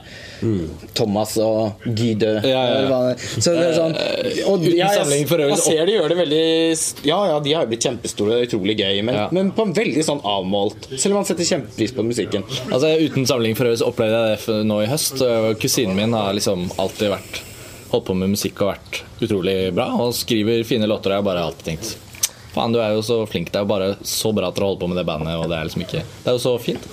Thomas 0.94 1.36
og 1.40 1.84
Guido. 1.86 2.34
Ja, 2.46 2.62
ja. 2.82 3.00
Så 3.18 3.54
det 3.56 3.68
er 3.70 3.76
sånn 3.76 3.94
og, 3.96 4.60
Uten 4.64 4.76
ja, 4.76 4.90
jeg- 4.98 5.28
Man 5.38 5.56
ser 5.62 5.86
de 5.86 5.92
gjør 5.96 6.08
det 6.12 6.18
veldig 6.18 7.06
Ja, 7.08 7.18
ja, 7.30 7.38
de 7.40 7.52
har 7.54 7.64
jo 7.64 7.70
blitt 7.72 7.86
kjempestore 7.86 8.32
det 8.32 8.40
er 8.42 8.48
utrolig 8.50 8.76
gøy, 8.78 9.02
men, 9.04 9.20
men 9.32 9.52
på 9.56 9.66
en 9.66 9.74
veldig 9.76 10.04
sånn 10.06 10.20
avmålt. 10.24 10.90
Selv 10.96 11.14
om 11.14 11.20
man 11.22 11.28
setter 11.28 11.44
kjempepris 11.48 11.94
på 11.96 12.04
musikken. 12.06 12.44
Altså 12.70 12.92
Uten 13.02 13.26
sammenligning 13.26 13.56
for 13.58 13.70
øvrig 13.70 13.80
så 13.82 13.88
opplevde 13.90 14.22
jeg 14.34 14.44
det 14.46 14.60
nå 14.68 14.80
i 14.84 14.90
høst. 14.90 15.20
Og 15.24 15.56
Kusinen 15.62 15.96
min 15.98 16.12
har 16.16 16.32
liksom 16.36 16.68
alltid 16.82 17.12
vært 17.16 17.42
holdt 17.92 18.06
på 18.08 18.14
med 18.16 18.32
musikk 18.32 18.62
og 18.64 18.72
vært 18.74 19.02
utrolig 19.24 19.56
bra. 19.76 19.90
Og 20.00 20.14
skriver 20.16 20.64
fine 20.68 20.88
låter. 20.88 21.12
Og 21.12 21.16
jeg 21.16 21.22
har 21.22 21.28
bare 21.28 21.46
alltid 21.48 21.68
tenkt 21.72 21.96
Faen, 22.52 22.74
du 22.74 22.80
er 22.82 22.92
jo 22.96 23.02
så 23.06 23.22
flink. 23.28 23.50
Det 23.52 23.60
er 23.60 23.66
jo 23.66 23.72
bare 23.72 23.94
så 24.04 24.32
bra 24.36 24.50
at 24.50 24.58
dere 24.58 24.68
holder 24.68 24.82
på 24.82 24.90
med 24.92 25.00
det 25.00 25.06
bandet. 25.08 25.38
Og 25.40 25.48
det 25.50 25.58
er 25.58 25.68
liksom 25.68 25.84
ikke 25.86 26.04
Det 26.04 26.30
er 26.30 26.36
jo 26.36 26.44
så 26.44 26.54
fint. 26.60 26.88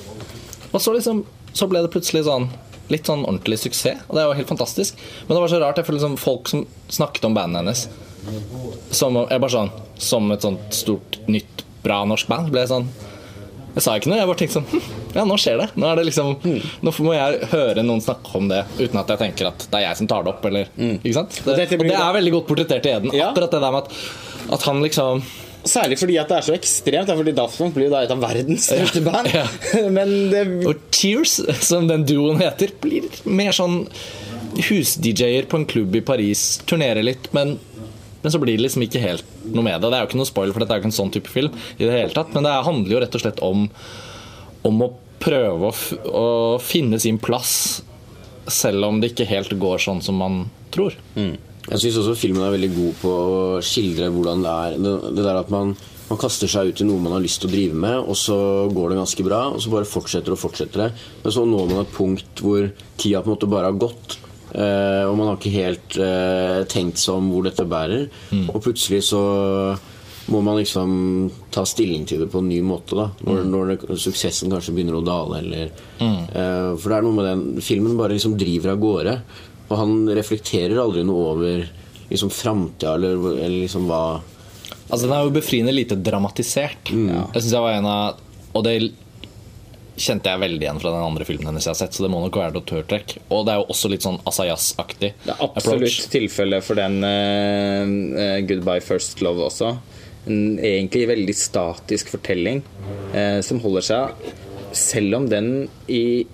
Og 0.72 0.80
så 0.82 0.94
liksom 0.96 1.24
Så 1.54 1.66
ble 1.70 1.82
det 1.82 1.92
plutselig 1.94 2.28
sånn 2.28 2.50
litt 2.90 3.06
sånn 3.06 3.22
ordentlig 3.22 3.60
suksess. 3.62 4.06
Og 4.08 4.16
det 4.18 4.22
er 4.22 4.30
jo 4.30 4.38
helt 4.40 4.50
fantastisk. 4.50 4.98
Men 5.28 5.36
det 5.36 5.42
var 5.44 5.52
så 5.52 5.60
rart. 5.62 5.78
Jeg 5.78 5.86
føler 5.86 6.00
liksom 6.00 6.16
folk 6.18 6.50
som 6.50 6.64
snakket 6.90 7.28
om 7.28 7.36
bandet 7.38 7.62
hennes 7.62 7.84
som, 8.92 9.16
jeg 9.30 9.42
bare 9.42 9.54
sånn, 9.54 9.70
som 10.02 10.32
et 10.34 10.44
sånt 10.46 10.76
stort, 10.76 11.20
nytt, 11.32 11.64
bra 11.86 12.02
norsk 12.08 12.28
band, 12.30 12.52
ble 12.54 12.66
jeg 12.66 12.72
sånn 12.74 12.90
Jeg 13.78 13.84
sa 13.86 13.94
ikke 13.96 14.10
noe, 14.12 14.18
jeg 14.20 14.28
bare 14.28 14.40
tenkte 14.42 14.58
sånn 14.58 14.66
hm, 14.68 14.88
Ja, 15.16 15.24
nå 15.30 15.38
skjer 15.40 15.62
det. 15.62 15.68
Nå 15.80 15.88
er 15.88 16.00
det 16.00 16.08
liksom 16.10 16.34
Nå 16.86 16.94
må 17.06 17.14
jeg 17.16 17.50
høre 17.54 17.86
noen 17.86 18.02
snakke 18.04 18.34
om 18.40 18.50
det 18.52 18.64
uten 18.80 19.00
at 19.00 19.14
jeg 19.14 19.22
tenker 19.22 19.52
at 19.52 19.68
det 19.70 19.80
er 19.80 19.86
jeg 19.88 20.02
som 20.02 20.10
tar 20.12 20.26
det 20.26 20.34
opp, 20.34 20.48
eller 20.50 20.72
Ikke 21.00 21.16
sant? 21.16 21.40
Det, 21.46 21.56
Og 21.56 21.86
det 21.86 21.96
er 21.96 22.18
veldig 22.18 22.34
godt 22.36 22.50
portrettert 22.50 22.90
i 22.90 22.96
Eden. 22.98 23.16
Akkurat 23.30 23.56
det 23.56 23.62
der 23.64 23.76
med 23.76 23.88
at, 23.88 24.02
at 24.58 24.68
han 24.68 24.84
liksom 24.84 25.24
Særlig 25.68 25.98
fordi 26.00 26.16
at 26.22 26.30
det 26.32 26.38
er 26.38 26.46
så 26.48 26.56
ekstremt. 26.56 27.12
Fordi 27.12 27.36
Daft 27.36 27.60
Punk 27.60 27.76
blir 27.76 27.90
jo 27.90 27.94
da 27.94 28.04
et 28.06 28.14
av 28.14 28.22
verdens 28.22 28.70
største 28.70 29.04
band. 29.06 29.30
Ja. 29.34 29.46
Men 29.98 30.14
det 30.32 30.46
Og 30.70 30.86
Cheers, 30.96 31.40
som 31.66 31.90
den 31.90 32.06
duoen 32.08 32.40
heter, 32.42 32.74
blir 32.82 33.10
mer 33.28 33.56
sånn 33.56 33.84
hus-DJ-er 34.70 35.48
på 35.50 35.60
en 35.60 35.68
klubb 35.70 35.96
i 36.00 36.04
Paris. 36.06 36.60
Turnerer 36.68 37.06
litt, 37.06 37.30
men, 37.36 37.54
men 38.24 38.34
så 38.34 38.40
blir 38.42 38.58
det 38.58 38.66
liksom 38.66 38.84
ikke 38.84 39.02
helt 39.04 39.28
noe 39.46 39.64
med 39.66 39.78
det. 39.78 39.92
Det 39.92 39.98
er 39.98 40.02
jo 40.04 40.10
ikke 40.10 40.20
noe 40.22 40.30
spoil, 40.30 40.54
for 40.56 40.64
dette 40.64 40.74
er 40.74 40.80
jo 40.80 40.84
ikke 40.84 40.92
en 40.92 40.98
sånn 40.98 41.14
type 41.14 41.32
film. 41.32 41.60
i 41.78 41.86
det 41.86 41.94
hele 41.94 42.16
tatt 42.16 42.34
Men 42.36 42.48
det 42.48 42.56
handler 42.66 42.96
jo 42.96 43.04
rett 43.04 43.20
og 43.20 43.24
slett 43.24 43.44
om 43.46 43.68
Om 44.68 44.82
å 44.84 44.90
prøve 45.20 45.70
å, 45.70 45.76
å 46.16 46.28
finne 46.64 47.00
sin 47.00 47.20
plass, 47.20 47.84
selv 48.48 48.88
om 48.88 49.00
det 49.02 49.12
ikke 49.12 49.28
helt 49.30 49.52
går 49.60 49.82
sånn 49.84 50.00
som 50.02 50.18
man 50.20 50.42
tror. 50.74 50.96
Jeg 51.68 51.82
syns 51.84 51.98
også 52.02 52.16
filmen 52.18 52.46
er 52.46 52.54
veldig 52.56 52.70
god 52.76 52.94
på 53.02 53.10
å 53.14 53.40
skildre 53.66 54.08
hvordan 54.16 54.46
det 54.46 54.54
er. 54.66 54.78
Det, 54.82 54.94
det 55.18 55.26
der 55.28 55.40
at 55.42 55.52
man, 55.54 55.76
man 56.10 56.22
kaster 56.22 56.50
seg 56.50 56.72
ut 56.72 56.82
i 56.82 56.88
noe 56.88 57.04
man 57.04 57.14
har 57.18 57.22
lyst 57.26 57.44
til 57.44 57.50
å 57.52 57.54
drive 57.54 57.76
med, 57.84 58.00
og 58.10 58.18
så 58.18 58.38
går 58.74 58.94
det 58.94 59.02
ganske 59.02 59.26
bra, 59.28 59.42
og 59.54 59.62
så 59.62 59.74
bare 59.74 59.90
fortsetter 59.90 60.34
og 60.34 60.42
fortsetter 60.42 60.86
det. 60.88 60.90
Men 61.26 61.36
så 61.36 61.44
når 61.46 61.70
man 61.74 61.84
et 61.84 61.94
punkt 61.94 62.42
hvor 62.46 62.72
tida 62.98 63.22
på 63.22 63.30
en 63.30 63.36
måte 63.36 63.52
bare 63.52 63.70
har 63.70 63.78
gått. 63.86 64.18
eh, 64.56 65.04
og 65.06 65.14
man 65.20 65.28
har 65.30 65.38
ikke 65.38 65.54
helt 65.60 66.00
eh, 66.02 66.64
tenkt 66.72 66.98
seg 67.04 67.20
om 67.20 67.30
hvor 67.36 67.46
dette 67.46 67.68
bærer. 67.70 68.08
Og 68.50 68.62
plutselig 68.66 69.04
så 69.12 69.22
må 70.30 70.44
man 70.46 70.60
liksom 70.60 70.92
ta 71.50 71.64
stilling 71.66 72.04
til 72.06 72.20
det 72.22 72.28
på 72.30 72.38
en 72.42 72.50
ny 72.50 72.60
måte. 72.62 72.94
da 72.98 73.08
Når, 73.26 73.44
når 73.50 73.70
det, 73.72 73.78
suksessen 73.98 74.52
kanskje 74.54 74.76
begynner 74.76 75.00
å 75.00 75.06
dale. 75.06 75.40
Eller, 75.42 75.72
eh, 76.00 76.72
for 76.78 76.90
det 76.90 76.98
er 77.00 77.06
noe 77.06 77.18
med 77.18 77.26
den 77.30 77.62
Filmen 77.66 77.98
bare 77.98 78.14
liksom 78.18 78.36
driver 78.38 78.76
av 78.76 78.82
gårde. 78.84 79.16
Og 79.70 79.76
han 79.78 79.94
reflekterer 80.18 80.82
aldri 80.82 81.06
noe 81.08 81.34
over 81.34 81.68
liksom 82.10 82.32
framtida 82.34 82.96
eller, 82.98 83.20
eller 83.38 83.60
liksom 83.62 83.90
hva 83.90 84.04
Altså 84.90 85.06
Den 85.06 85.14
er 85.14 85.26
jo 85.28 85.34
befriende 85.36 85.74
lite 85.74 85.98
dramatisert. 86.02 86.90
Jeg 86.90 87.44
synes 87.44 87.54
jeg 87.54 87.62
var 87.62 87.76
en 87.78 87.90
av 87.90 88.24
Og 88.58 88.66
det 88.66 88.74
kjente 90.00 90.32
jeg 90.32 90.42
veldig 90.42 90.64
igjen 90.64 90.80
fra 90.82 90.94
den 90.94 91.04
andre 91.04 91.26
filmen 91.28 91.50
hennes 91.50 91.66
jeg 91.68 91.74
har 91.74 91.80
sett, 91.82 91.96
så 91.96 92.06
det 92.06 92.12
må 92.14 92.22
nok 92.24 92.38
være 92.40 92.54
et 92.54 92.60
autørtrekk. 92.62 93.18
Og 93.36 93.42
det 93.44 93.52
er 93.54 93.60
jo 93.60 93.66
også 93.74 93.90
litt 93.92 94.06
sånn 94.06 94.20
Asayas-aktig. 94.30 95.10
Det 95.26 95.34
er 95.34 95.42
absolutt 95.44 96.06
tilfelle 96.14 96.62
for 96.64 96.80
den 96.80 97.04
uh, 97.04 98.38
'Goodbye 98.48 98.84
First 98.86 99.20
Love' 99.26 99.50
også. 99.50 99.74
En 100.32 100.56
egentlig 100.56 101.04
veldig 101.10 101.36
statisk 101.36 102.14
fortelling 102.16 102.64
uh, 103.12 103.40
som 103.44 103.60
holder 103.64 103.86
seg 103.88 104.26
Selv 104.76 105.16
om 105.18 105.30
den 105.32 105.48
i, 105.88 106.28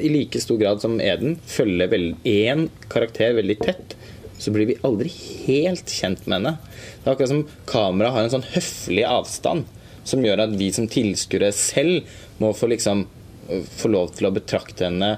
i 0.00 0.10
like 0.12 0.40
stor 0.42 0.58
grad 0.60 0.82
som 0.82 1.00
Eden 1.02 1.38
følger 1.46 2.14
én 2.28 2.68
karakter 2.92 3.34
veldig 3.38 3.58
tett, 3.62 3.96
så 4.40 4.52
blir 4.54 4.70
vi 4.70 4.78
aldri 4.86 5.10
helt 5.46 5.90
kjent 5.90 6.26
med 6.26 6.38
henne. 6.38 6.56
Det 7.00 7.08
er 7.08 7.14
akkurat 7.14 7.32
som 7.32 7.46
kameraet 7.68 8.16
har 8.16 8.26
en 8.26 8.34
sånn 8.38 8.50
høflig 8.54 9.04
avstand 9.08 9.68
som 10.08 10.24
gjør 10.24 10.46
at 10.46 10.54
vi 10.56 10.70
som 10.72 10.88
tilskuere 10.90 11.50
selv 11.54 12.08
må 12.40 12.54
få 12.56 12.70
liksom 12.72 13.04
få 13.50 13.90
lov 13.90 14.14
til 14.14 14.28
å 14.28 14.34
betrakte 14.34 14.86
henne 14.86 15.10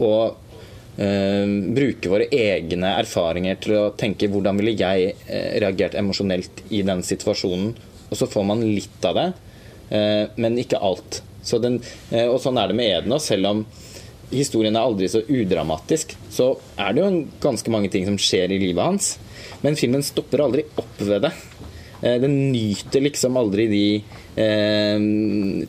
og 0.00 0.36
eh, 1.00 1.46
bruke 1.74 2.12
våre 2.12 2.28
egne 2.32 2.94
erfaringer 3.00 3.58
til 3.62 3.76
å 3.78 3.86
tenke 3.98 4.30
hvordan 4.30 4.60
ville 4.60 4.76
jeg 4.78 5.14
eh, 5.26 5.56
reagert 5.62 5.96
emosjonelt 5.98 6.64
i 6.70 6.84
den 6.86 7.02
situasjonen. 7.06 7.74
Og 8.10 8.18
så 8.18 8.28
får 8.30 8.46
man 8.46 8.64
litt 8.64 9.04
av 9.06 9.18
det, 9.18 9.26
eh, 9.96 10.24
men 10.40 10.58
ikke 10.62 10.80
alt. 10.82 11.22
Så 11.42 11.60
den, 11.62 11.80
eh, 12.10 12.26
og 12.28 12.40
sånn 12.42 12.58
er 12.60 12.70
det 12.70 12.78
med 12.78 12.90
Eden 12.90 13.16
òg. 13.16 13.22
Selv 13.24 13.50
om 13.50 13.64
historien 14.30 14.76
er 14.76 14.86
aldri 14.86 15.08
så 15.10 15.22
udramatisk, 15.26 16.14
så 16.30 16.52
er 16.78 16.94
det 16.94 17.02
jo 17.02 17.08
en, 17.10 17.20
ganske 17.42 17.72
mange 17.72 17.90
ting 17.90 18.06
som 18.06 18.18
skjer 18.20 18.52
i 18.52 18.60
livet 18.62 18.84
hans. 18.84 19.14
Men 19.64 19.78
filmen 19.78 20.04
stopper 20.06 20.44
aldri 20.44 20.66
opp 20.80 21.00
ved 21.00 21.26
det. 21.26 21.32
Eh, 22.02 22.18
Den 22.22 22.52
nyter 22.52 23.04
liksom 23.04 23.36
aldri 23.40 23.66
de 23.70 23.84
eh, 24.40 25.06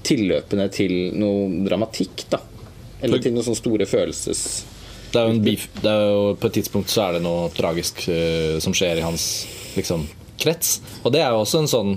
tilløpene 0.03 0.69
til 0.73 0.97
noe 1.17 1.63
dramatikk, 1.67 2.27
da. 2.29 2.41
Eller 3.01 3.21
til 3.21 3.33
noen 3.33 3.47
sånne 3.47 3.63
store 3.63 3.89
følelses... 3.89 4.45
Det 5.11 5.19
er 5.19 5.39
beef, 5.43 5.65
det 5.81 5.91
er 5.91 6.05
jo, 6.07 6.19
På 6.39 6.47
et 6.47 6.53
tidspunkt 6.55 6.91
så 6.91 7.09
er 7.09 7.17
det 7.17 7.25
noe 7.25 7.49
tragisk 7.51 8.05
uh, 8.07 8.61
som 8.63 8.71
skjer 8.71 9.01
i 9.01 9.03
hans 9.03 9.25
liksom, 9.75 10.05
krets. 10.39 10.77
Og 11.03 11.11
det 11.11 11.19
er 11.19 11.33
jo 11.33 11.41
også 11.41 11.63
en 11.63 11.67
sånn 11.67 11.91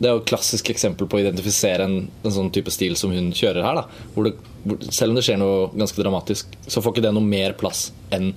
Det 0.00 0.08
er 0.08 0.16
jo 0.16 0.22
et 0.22 0.30
klassisk 0.30 0.70
eksempel 0.72 1.08
på 1.10 1.18
å 1.18 1.22
identifisere 1.22 1.84
en, 1.84 1.96
en 2.24 2.32
sånn 2.32 2.52
type 2.54 2.72
stil 2.72 2.96
som 2.96 3.12
hun 3.12 3.30
kjører 3.36 3.66
her. 3.66 3.82
hvor 4.14 4.28
det, 4.28 4.36
hvor, 4.64 4.80
Selv 4.88 5.12
om 5.12 5.20
det 5.20 5.26
skjer 5.26 5.40
noe 5.40 5.66
ganske 5.74 6.00
dramatisk, 6.00 6.54
så 6.66 6.80
får 6.80 6.96
ikke 6.96 7.08
det 7.08 7.16
noe 7.16 7.26
mer 7.26 7.56
plass 7.60 7.90
enn 8.14 8.32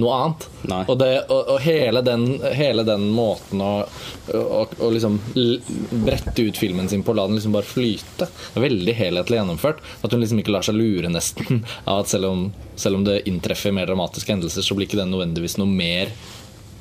noe 0.00 0.16
annet. 0.16 0.46
Og, 0.88 0.94
det, 0.98 1.10
og, 1.28 1.50
og 1.52 1.58
hele, 1.60 2.00
den, 2.06 2.26
hele 2.56 2.84
den 2.86 3.08
måten 3.12 3.60
å, 3.60 3.72
å, 4.32 4.62
å 4.64 4.90
liksom 4.92 5.18
brette 6.06 6.46
ut 6.46 6.58
filmen 6.58 6.88
sin 6.88 7.04
på, 7.04 7.14
la 7.16 7.26
den 7.28 7.36
liksom 7.36 7.52
bare 7.56 7.68
flyte. 7.68 8.28
Er 8.54 8.64
Veldig 8.64 8.94
helhetlig 8.96 9.40
gjennomført. 9.40 9.82
At 10.00 10.14
hun 10.14 10.24
liksom 10.24 10.40
ikke 10.40 10.54
lar 10.54 10.66
seg 10.66 10.78
lure 10.78 11.12
nesten 11.12 11.62
av 11.84 12.02
at 12.02 12.12
selv 12.12 12.30
om, 12.30 12.46
selv 12.74 13.00
om 13.00 13.06
det 13.08 13.22
inntreffer 13.28 13.74
mer 13.74 13.90
dramatiske 13.90 14.32
hendelser, 14.32 14.64
så 14.64 14.78
blir 14.78 14.88
ikke 14.88 15.02
den 15.02 15.12
nødvendigvis 15.12 15.58
noe 15.60 15.68
mer 15.68 16.14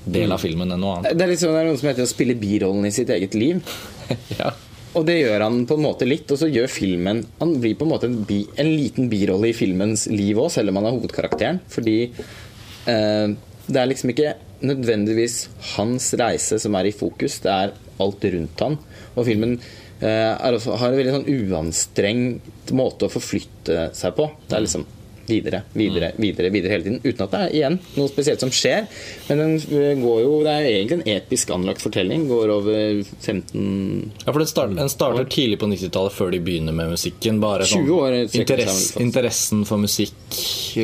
del 0.05 0.33
av 0.33 0.41
filmen 0.41 0.73
enn 0.73 0.81
noe 0.81 0.97
annet. 0.97 1.15
Det 1.17 1.27
er 1.27 1.37
sånn 1.37 1.55
det 1.55 1.61
er 1.61 1.69
noe 1.69 1.79
som 1.79 1.89
heter 1.91 2.07
å 2.07 2.09
spille 2.09 2.35
birollen 2.39 2.87
i 2.89 2.93
sitt 2.95 3.13
eget 3.13 3.37
liv. 3.37 3.63
Ja. 4.35 4.49
Og 4.97 5.05
det 5.07 5.21
gjør 5.21 5.45
han 5.45 5.61
på 5.63 5.77
en 5.77 5.85
måte 5.85 6.03
litt, 6.03 6.27
og 6.33 6.39
så 6.41 6.49
gjør 6.51 6.67
filmen 6.67 7.21
Han 7.39 7.53
blir 7.63 7.77
på 7.79 7.85
en 7.85 7.91
måte 7.93 8.09
en, 8.09 8.17
bi, 8.27 8.41
en 8.59 8.67
liten 8.67 9.07
birolle 9.11 9.47
i 9.47 9.55
filmens 9.55 10.03
liv 10.11 10.35
òg, 10.41 10.49
selv 10.51 10.73
om 10.73 10.81
han 10.81 10.89
er 10.89 10.97
hovedkarakteren. 10.97 11.61
Fordi 11.71 11.95
eh, 12.11 13.35
det 13.71 13.79
er 13.79 13.87
liksom 13.87 14.11
ikke 14.11 14.33
nødvendigvis 14.67 15.37
hans 15.77 16.11
reise 16.19 16.59
som 16.61 16.75
er 16.75 16.89
i 16.89 16.95
fokus, 16.95 17.39
det 17.45 17.53
er 17.53 17.75
alt 18.03 18.27
rundt 18.35 18.65
han. 18.65 18.77
Og 19.15 19.27
filmen 19.29 19.55
eh, 19.55 20.33
også, 20.51 20.75
har 20.81 20.91
en 20.91 20.99
veldig 20.99 21.15
sånn 21.15 21.29
uanstrengt 21.37 22.75
måte 22.75 23.07
å 23.07 23.13
forflytte 23.13 23.89
seg 23.97 24.17
på. 24.17 24.27
Det 24.49 24.57
er 24.57 24.65
liksom 24.67 24.87
videre, 25.31 25.63
videre, 25.73 26.11
videre 26.21 26.51
videre 26.53 26.75
hele 26.75 26.83
tiden. 26.83 26.99
Uten 27.03 27.25
at 27.25 27.33
det 27.33 27.41
er 27.41 27.55
igjen 27.57 27.77
noe 27.95 28.11
spesielt 28.11 28.43
som 28.43 28.51
skjer. 28.53 28.87
Men 29.29 29.41
den 29.41 29.55
eh, 29.57 29.93
går 29.99 30.19
jo, 30.23 30.33
det 30.45 30.53
er 30.53 30.67
egentlig 30.69 30.99
en 30.99 31.07
episk 31.15 31.53
anlagt 31.55 31.83
fortelling. 31.83 32.27
Går 32.29 32.53
over 32.53 33.01
15 33.03 34.11
Ja, 34.25 34.31
for 34.31 34.41
den 34.41 34.51
starter, 34.51 34.75
den 34.77 34.93
starter 34.93 35.29
tidlig 35.31 35.59
på 35.61 35.69
90-tallet, 35.71 36.15
før 36.15 36.33
de 36.35 36.41
begynner 36.43 36.75
med 36.75 36.93
musikken. 36.93 37.41
Bare 37.43 37.67
20 37.69 37.97
år 37.97 38.19
interess, 38.21 38.83
interessen 39.01 39.65
for 39.69 39.81
musikk. 39.81 40.15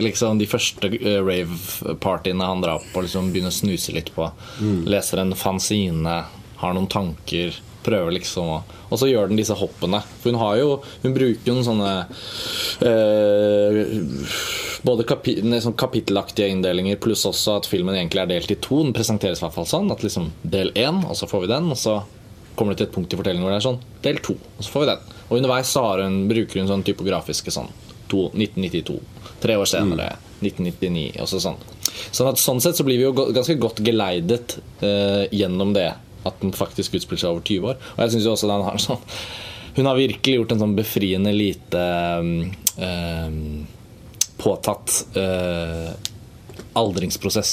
Liksom 0.07 0.41
De 0.41 0.49
første 0.49 0.91
eh, 0.97 1.19
rave-partyene 1.23 2.51
han 2.51 2.63
drar 2.63 2.83
på, 2.93 3.05
liksom 3.05 3.31
begynner 3.33 3.53
å 3.53 3.59
snuse 3.59 3.95
litt 3.95 4.13
på. 4.15 4.29
Mm. 4.61 4.83
Leser 4.89 5.23
en 5.23 5.35
fanzine, 5.37 6.19
har 6.57 6.77
noen 6.77 6.89
tanker. 6.91 7.55
Prøver 7.87 8.17
liksom 8.17 8.49
å 8.51 8.57
Og 8.91 8.99
så 8.99 9.07
gjør 9.07 9.29
den 9.31 9.39
disse 9.39 9.55
hoppene. 9.55 10.01
For 10.19 10.31
hun 10.31 10.41
har 10.41 10.57
jo 10.59 10.73
Hun 11.03 11.15
bruker 11.15 11.47
jo 11.47 11.55
noen 11.55 11.67
sånne 11.67 11.91
eh, 12.83 13.79
Både 14.87 15.07
kapi, 15.07 15.39
sånn 15.63 15.77
kapittelaktige 15.79 16.51
inndelinger, 16.53 16.99
pluss 17.01 17.25
også 17.27 17.57
at 17.61 17.69
filmen 17.69 17.95
egentlig 17.95 18.21
er 18.21 18.29
delt 18.29 18.51
i 18.53 18.59
to. 18.61 18.83
Den 18.85 18.93
presenteres 18.95 19.41
i 19.41 19.45
hvert 19.47 19.55
fall 19.55 19.67
sånn. 19.67 19.89
At 19.91 20.03
liksom 20.05 20.29
del 20.43 20.69
én, 20.77 21.01
og 21.07 21.17
så 21.17 21.27
får 21.27 21.43
vi 21.43 21.49
den. 21.55 21.71
Og 21.73 21.79
så 21.81 21.97
kommer 22.57 22.73
det 22.73 22.81
til 22.81 22.87
et 22.89 22.95
punkt 22.95 23.13
i 23.13 23.19
fortellingen 23.19 23.45
hvor 23.45 23.53
det 23.53 23.59
er 23.59 23.67
sånn 23.67 23.81
del 24.05 24.21
to, 24.25 24.33
og 24.33 24.65
så 24.65 24.73
får 24.73 24.83
vi 24.83 24.89
den. 24.89 25.11
Og 25.27 25.35
underveis 25.37 25.73
så 25.73 25.83
har 25.85 26.01
hun, 26.03 26.23
bruker 26.29 26.61
hun 26.61 26.71
sånn 26.71 26.85
typografiske 26.87 27.53
sånn 27.53 27.69
to, 28.09 28.27
1992. 28.33 28.97
Tre 29.43 29.57
år 29.59 29.69
senere, 29.69 30.07
1999, 30.41 31.21
og 31.21 31.29
så 31.29 31.41
sånn. 31.43 31.59
Sånn 32.15 32.31
at 32.31 32.41
sånn 32.41 32.61
sett 32.63 32.79
så 32.79 32.85
blir 32.87 32.99
vi 32.99 33.05
jo 33.05 33.13
ganske 33.15 33.57
godt 33.61 33.81
geleidet 33.85 34.57
eh, 34.81 35.27
gjennom 35.35 35.73
det 35.77 35.91
at 36.29 36.41
den 36.43 36.55
faktisk 36.55 36.97
utspiller 36.97 37.23
seg 37.23 37.33
over 37.33 37.45
20 37.47 37.71
år. 37.71 37.79
Og 37.95 38.03
jeg 38.03 38.15
synes 38.15 38.27
jo 38.27 38.33
også 38.35 38.51
den 38.51 38.67
har 38.67 38.83
sånn 38.83 39.01
Hun 39.77 39.85
har 39.85 39.97
virkelig 39.99 40.39
gjort 40.39 40.53
en 40.55 40.61
sånn 40.63 40.77
befriende 40.77 41.31
lite 41.35 41.81
eh, 42.81 43.35
påtatt 44.41 45.17
eh, 45.17 45.91
aldringsprosess 46.77 47.51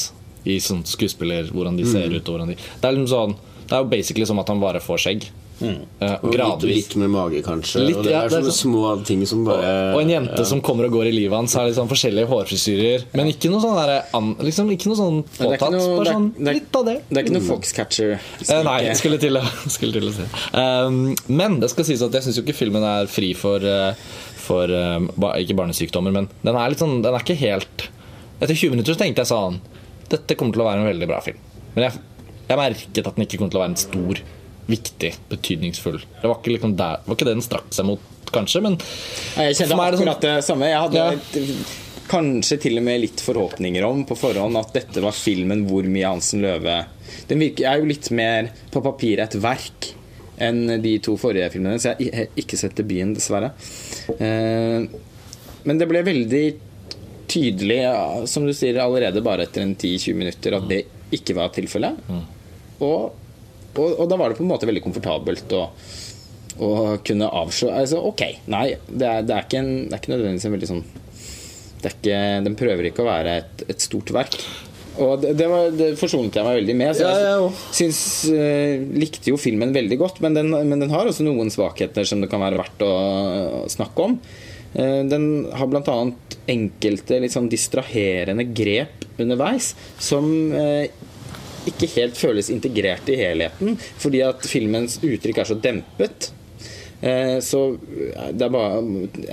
i 0.49 0.57
sånn 0.61 0.85
skuespiller, 0.88 1.50
hvordan 1.52 1.76
de 1.76 1.85
ser 1.88 2.12
ut. 2.12 2.25
Og 2.25 2.37
hvordan 2.37 2.52
de, 2.52 2.57
det 2.57 2.88
er 2.88 2.97
liksom 2.97 3.12
sånn 3.12 3.37
Det 3.64 3.76
er 3.76 3.85
jo 3.85 3.93
basically 3.93 4.28
som 4.28 4.40
at 4.40 4.50
han 4.52 4.61
bare 4.61 4.83
får 4.85 5.04
skjegg. 5.04 5.28
Eh, 5.63 6.17
Og 6.23 6.25
litt, 6.25 6.35
gradvis. 6.35 6.77
litt 6.77 6.97
med 6.97 7.11
mage, 7.11 7.41
kanskje. 7.47 7.85
Litt, 7.87 7.97
og 7.97 8.05
det 8.05 8.11
ja, 8.13 8.23
er 8.25 8.29
det 8.29 8.39
er 8.39 8.43
sånne 8.43 8.51
sånn- 8.51 8.73
små 8.75 9.05
ting 9.07 9.25
som 9.27 9.45
bare 9.47 9.95
Og 9.95 10.01
en 10.03 10.09
jente 10.11 10.45
som 10.45 10.61
kommer 10.61 10.87
og 10.89 10.93
går 10.93 11.07
i 11.07 11.13
livet 11.15 11.33
hans, 11.37 11.55
har 11.55 11.69
sånn 11.71 11.89
forskjellige 11.89 12.27
hårfrisyrer. 12.27 13.05
Men 13.15 13.27
ikke 13.31 13.49
noe 13.53 13.61
sånn 13.63 13.77
der, 13.79 14.03
liksom, 14.43 14.71
ikke 14.75 14.87
noe 14.91 14.97
sånn 14.99 15.23
påtatt. 15.39 15.71
noe- 15.71 15.97
Bare 16.03 16.15
sånn 16.15 16.33
det 16.37 16.49
er- 16.49 16.55
litt 16.59 16.77
av 16.77 16.85
det. 16.87 16.97
Det 17.09 17.17
er 17.19 17.23
ikke 17.25 17.37
noe 17.39 17.49
Foxcatcher. 17.49 18.21
Eh, 18.51 18.63
nei, 18.65 18.95
skulle 18.95 19.19
til 19.21 19.39
skulle 19.69 19.93
til 19.93 20.09
å 20.09 20.13
si 20.13 20.27
um, 20.59 21.15
Men 21.29 21.61
det 21.61 21.71
skal 21.71 21.85
sies 21.85 22.03
at 22.03 22.13
jeg 22.13 22.23
syns 22.23 22.37
jo 22.37 22.43
ikke 22.43 22.55
filmen 22.55 22.83
er 22.83 23.07
fri 23.07 23.33
for, 23.35 23.59
eh, 23.59 23.95
for 24.37 24.65
um, 24.65 25.09
ba, 25.17 25.35
Ikke 25.39 25.55
barnesykdommer, 25.57 26.13
men 26.13 26.29
den 26.45 26.57
er 26.57 26.69
litt 26.69 26.79
sånn 26.79 27.01
Den 27.03 27.15
er 27.15 27.21
ikke 27.21 27.37
helt 27.39 27.89
Etter 28.43 28.55
20 28.55 28.71
minutter 28.75 28.93
så 28.95 28.99
tenkte 28.99 29.23
jeg 29.23 29.31
sånn 29.31 29.61
Dette 30.11 30.35
kommer 30.37 30.53
til 30.53 30.63
å 30.63 30.67
være 30.67 30.81
en 30.83 30.91
veldig 30.91 31.07
bra 31.09 31.21
film. 31.25 31.39
Men 31.75 31.85
jeg, 31.91 32.01
jeg 32.49 32.59
merket 32.59 33.07
at 33.07 33.15
den 33.17 33.25
ikke 33.25 33.39
kommer 33.39 33.51
til 33.51 33.59
å 33.61 33.63
være 33.65 33.73
en 33.73 33.77
stor, 33.77 34.19
viktig, 34.68 35.12
betydningsfull. 35.30 35.99
Det 36.23 36.28
var 36.28 36.38
ikke, 36.40 36.54
liksom 36.56 36.76
der, 36.78 37.00
var 37.04 37.16
ikke 37.18 37.26
det 37.28 37.35
den 37.37 37.44
strakk 37.44 37.71
seg 37.75 37.87
mot, 37.88 38.00
kanskje, 38.35 38.62
men 38.64 38.78
Jeg 39.37 39.54
kjente 39.59 39.75
er 39.76 39.90
det 39.92 39.99
sånn- 40.00 40.09
akkurat 40.09 40.21
det 40.25 40.44
samme. 40.44 40.68
Jeg 40.71 40.80
hadde 40.80 41.02
Ja. 41.04 41.54
kanskje 42.09 42.59
til 42.61 42.78
og 42.78 42.85
med 42.85 43.00
litt 43.00 43.21
forhåpninger 43.25 43.85
om 43.87 44.04
på 44.04 44.16
forhånd 44.18 44.56
at 44.61 44.73
dette 44.75 45.00
var 45.00 45.12
filmen 45.16 45.66
hvor 45.68 45.83
mye 45.88 46.04
Hansen 46.11 46.42
Løve 46.42 46.85
Den 47.28 47.38
virker, 47.40 47.64
er 47.71 47.78
jo 47.80 47.87
litt 47.87 48.11
mer 48.11 48.50
på 48.73 48.83
papiret 48.83 49.35
et 49.35 49.40
verk 49.40 49.92
enn 50.42 50.80
de 50.83 50.99
to 50.99 51.14
forrige 51.16 51.47
filmene, 51.52 51.78
så 51.78 51.94
jeg 51.97 52.11
har 52.12 52.26
ikke 52.37 52.59
sett 52.59 52.75
debuten, 52.75 53.14
dessverre. 53.14 53.52
Eh, 54.18 54.87
men 55.64 55.78
det 55.78 55.87
ble 55.88 56.02
veldig 56.02 56.56
tydelig, 57.30 57.78
som 58.28 58.44
du 58.44 58.52
sier, 58.52 58.76
allerede 58.83 59.23
bare 59.25 59.47
etter 59.47 59.62
en 59.62 59.76
10-20 59.76 60.14
minutter, 60.18 60.56
at 60.59 60.66
det 60.68 60.80
ikke 61.14 61.37
var 61.38 61.49
tilfellet. 61.54 61.97
Og, 62.83 63.12
og, 63.78 63.95
og 64.00 64.11
da 64.11 64.19
var 64.21 64.31
det 64.33 64.38
på 64.40 64.45
en 64.45 64.50
måte 64.50 64.69
veldig 64.69 64.83
komfortabelt 64.85 65.54
å, 65.57 65.62
å 66.62 66.71
kunne 67.07 67.31
avslå 67.43 67.73
altså, 67.75 68.02
Ok, 68.11 68.23
nei, 68.52 68.66
det 68.88 69.09
er, 69.09 69.25
det 69.26 69.35
er, 69.35 69.49
ikke, 69.49 69.62
en, 69.62 69.73
det 69.88 69.97
er 69.97 70.02
ikke 70.02 70.14
nødvendigvis 70.14 70.47
en 70.50 70.54
veldig 70.57 70.71
sånn 70.71 70.85
det 71.85 71.90
ikke, 71.99 72.21
Den 72.47 72.54
prøver 72.57 72.88
ikke 72.88 73.04
å 73.04 73.11
være 73.11 73.35
et, 73.43 73.66
et 73.75 73.83
stort 73.85 74.09
verk. 74.14 74.38
Og 75.02 75.19
det, 75.21 75.35
det, 75.37 75.47
var, 75.50 75.66
det 75.75 75.88
forsonet 76.00 76.37
jeg 76.38 76.47
meg 76.47 76.59
veldig 76.61 76.76
med. 76.78 76.95
Så 76.97 77.04
Ja, 77.04 77.12
jeg 77.19 77.26
ja, 77.28 77.37
òg. 77.45 77.61
syns, 77.76 78.00
uh, 78.31 78.85
likte 79.02 79.33
jo 79.33 79.40
filmen 79.40 79.75
veldig 79.75 79.99
godt, 80.00 80.21
men 80.25 80.38
den, 80.38 80.49
men 80.54 80.81
den 80.81 80.95
har 80.95 81.11
også 81.11 81.26
noen 81.26 81.50
svakheter 81.52 82.07
som 82.09 82.23
det 82.23 82.31
kan 82.33 82.40
være 82.45 82.61
verdt 82.62 82.85
å, 82.87 82.93
å 83.59 83.62
snakke 83.73 84.07
om. 84.07 84.16
Uh, 84.78 85.02
den 85.11 85.26
har 85.52 85.69
bl.a. 85.71 85.99
enkelte 86.54 87.21
litt 87.21 87.35
sånn 87.35 87.50
distraherende 87.52 88.47
grep 88.54 89.04
underveis 89.21 89.73
som 90.02 90.26
eh, 90.57 90.88
ikke 91.71 91.88
helt 91.97 92.16
føles 92.18 92.50
integrert 92.50 93.09
i 93.09 93.16
helheten, 93.21 93.76
fordi 93.99 94.21
at 94.26 94.42
filmens 94.49 94.99
uttrykk 95.02 95.38
er 95.42 95.49
så 95.50 95.56
dempet. 95.61 96.30
Eh, 97.02 97.38
Så 97.44 97.78
det 98.33 98.42
er 98.47 98.52
bare 98.54 98.78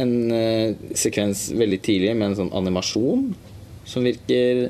en 0.01 0.13
eh, 0.31 0.73
sekvens 0.97 1.49
veldig 1.55 1.81
tidlig 1.85 2.15
med 2.17 2.31
en 2.31 2.35
sånn 2.41 2.53
animasjon 2.57 3.29
som 3.85 4.03
virker 4.03 4.69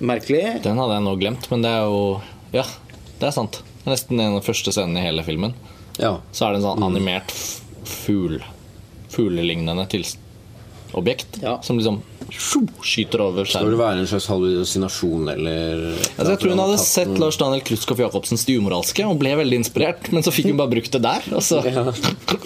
merkelig. 0.00 0.62
Den 0.64 0.78
hadde 0.80 0.96
jeg 0.98 1.04
nå 1.06 1.14
glemt, 1.20 1.50
men 1.50 1.62
det 1.62 1.70
er 1.70 1.84
jo 1.86 2.20
Ja, 2.54 2.64
det 3.20 3.28
er 3.28 3.34
sant. 3.36 3.60
Det 3.84 3.90
er 3.90 3.94
nesten 3.96 4.20
en 4.20 4.34
av 4.34 4.40
de 4.40 4.46
første 4.46 4.72
scenene 4.72 5.00
i 5.02 5.06
hele 5.06 5.22
filmen. 5.26 5.54
Ja. 6.00 6.16
Så 6.32 6.46
er 6.46 6.52
det 6.54 6.62
en 6.62 6.68
sånn 6.70 6.82
animert 6.86 7.30
f- 7.30 7.60
fugl 7.84 8.40
Fuglelignende 9.14 9.84
objekt 10.94 11.38
Ja. 11.42 11.60
som 11.62 11.78
liksom 11.78 12.00
skyter 12.34 13.22
over 13.24 13.46
skjermen. 13.46 13.68
Skal 13.68 13.72
det 13.74 13.80
være 13.80 14.02
en 14.02 14.08
slags 14.10 14.26
hallusinasjon 14.30 15.30
eller 15.34 15.82
Altså, 15.94 16.28
jeg 16.32 16.40
tror 16.42 16.54
hun 16.54 16.62
hadde 16.64 16.78
sett 16.82 17.12
Lars 17.22 17.38
Daniel 17.40 17.64
Krutskoff 17.66 18.02
Jacobsens 18.02 18.46
De 18.48 18.56
umoralske 18.58 19.06
og 19.06 19.18
ble 19.22 19.34
veldig 19.40 19.60
inspirert, 19.62 20.10
men 20.14 20.26
så 20.26 20.34
fikk 20.34 20.50
hun 20.50 20.60
bare 20.60 20.72
brukt 20.74 20.92
det 20.94 21.02
der. 21.04 21.26
Altså. 21.34 21.60
Ja. 21.66 21.84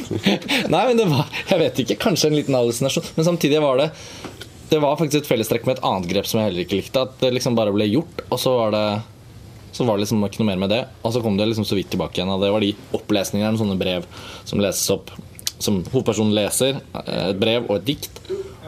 Nei, 0.74 0.82
men 0.90 0.98
det 1.00 1.08
var 1.10 1.28
Jeg 1.48 1.62
vet 1.64 1.84
ikke, 1.84 1.98
kanskje 2.08 2.30
en 2.30 2.38
liten 2.38 2.56
hallusinasjon, 2.58 3.12
men 3.16 3.28
samtidig 3.30 3.60
var 3.64 3.80
det 3.82 3.90
Det 4.72 4.80
var 4.84 4.98
faktisk 5.00 5.22
et 5.22 5.30
fellestrekk 5.30 5.68
med 5.68 5.78
et 5.78 5.86
annet 5.88 6.10
grep 6.10 6.28
som 6.28 6.40
jeg 6.42 6.50
heller 6.50 6.66
ikke 6.66 6.82
likte. 6.82 7.06
At 7.08 7.16
det 7.22 7.32
liksom 7.36 7.56
bare 7.58 7.72
ble 7.72 7.86
gjort, 7.88 8.26
og 8.28 8.42
så 8.42 8.56
var 8.58 8.74
det 8.76 8.88
så 9.72 9.84
var 9.84 9.96
det 9.98 10.06
liksom 10.06 10.24
ikke 10.26 10.40
noe 10.40 10.48
mer 10.48 10.60
med 10.64 10.72
det. 10.72 10.80
Og 11.06 11.12
så 11.14 11.20
kom 11.22 11.36
det 11.38 11.46
liksom 11.46 11.66
så 11.68 11.76
vidt 11.78 11.90
tilbake 11.92 12.18
igjen. 12.18 12.30
Og 12.32 12.40
det 12.42 12.48
var 12.50 12.64
de 12.64 12.72
opplesningene, 12.96 13.58
sånne 13.60 13.76
brev 13.78 14.06
som 14.48 14.60
leses 14.62 14.88
opp. 14.90 15.12
Som 15.62 15.82
hovedpersonen 15.92 16.34
leser. 16.34 16.80
Et 17.04 17.38
brev 17.38 17.68
og 17.68 17.76
et 17.76 17.86
dikt. 17.92 18.18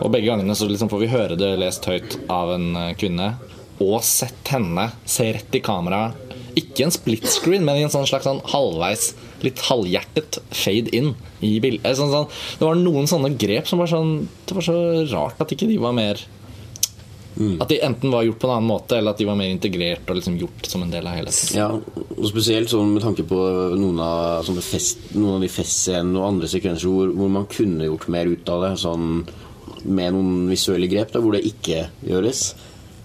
Og 0.01 0.13
begge 0.13 0.31
gangene 0.31 0.57
så 0.57 0.69
liksom 0.69 0.91
får 0.93 1.03
vi 1.03 1.13
høre 1.13 1.39
det 1.39 1.53
lest 1.61 1.87
høyt 1.89 2.19
av 2.33 2.55
en 2.57 2.73
eh, 2.79 2.95
kvinne. 3.01 3.35
Og 3.81 4.01
sett 4.05 4.53
henne 4.53 4.91
se 5.09 5.31
rett 5.37 5.57
i 5.57 5.63
kamera. 5.65 6.11
Ikke 6.59 6.85
en 6.87 6.95
split 6.95 7.29
screen, 7.31 7.65
men 7.65 7.79
i 7.79 7.85
en 7.87 7.93
sånn 7.93 8.09
slags 8.09 8.27
sånn 8.29 8.43
halvveis, 8.53 9.13
litt 9.45 9.63
halvhjertet 9.69 10.41
fade 10.53 10.93
in 10.97 11.15
i 11.47 11.55
bildet. 11.63 11.97
Sånn, 11.97 12.13
sånn, 12.13 12.29
det 12.59 12.67
var 12.67 12.77
noen 12.77 13.09
sånne 13.09 13.33
grep 13.41 13.71
som 13.71 13.81
var 13.81 13.89
sånn 13.89 14.27
Det 14.45 14.57
var 14.59 14.67
så 14.67 14.77
rart 15.09 15.41
at 15.41 15.55
ikke 15.55 15.69
de 15.71 15.79
var 15.81 15.95
mer 15.97 16.21
At 17.63 17.71
de 17.71 17.79
enten 17.87 18.13
var 18.13 18.27
gjort 18.27 18.41
på 18.43 18.49
en 18.51 18.53
annen 18.59 18.69
måte, 18.69 18.99
eller 18.99 19.15
at 19.15 19.21
de 19.23 19.25
var 19.25 19.39
mer 19.39 19.49
integrert 19.49 20.11
og 20.11 20.19
liksom 20.19 20.37
gjort 20.43 20.67
som 20.69 20.83
en 20.85 20.91
del 20.93 21.07
av 21.09 21.15
helheten. 21.17 21.55
Ja, 21.57 21.69
og 21.71 22.27
spesielt 22.29 22.69
sånn 22.73 22.91
med 22.93 23.07
tanke 23.07 23.25
på 23.25 23.39
noen 23.81 24.03
av, 24.05 24.43
sånne 24.45 24.65
fest, 24.67 25.07
noen 25.15 25.39
av 25.39 25.47
de 25.47 25.49
festscenene 25.55 26.21
og 26.21 26.27
andre 26.27 26.51
sekvenser 26.51 26.91
hvor, 26.91 27.15
hvor 27.17 27.31
man 27.33 27.49
kunne 27.49 27.87
gjort 27.89 28.11
mer 28.13 28.29
ut 28.29 28.53
av 28.53 28.67
det, 28.67 28.75
sånn 28.83 29.23
med 29.85 30.15
noen 30.15 30.51
visuelle 30.51 30.89
grep, 30.91 31.13
da, 31.15 31.23
hvor 31.23 31.37
det 31.37 31.47
ikke 31.49 31.87
gjøres. 32.07 32.51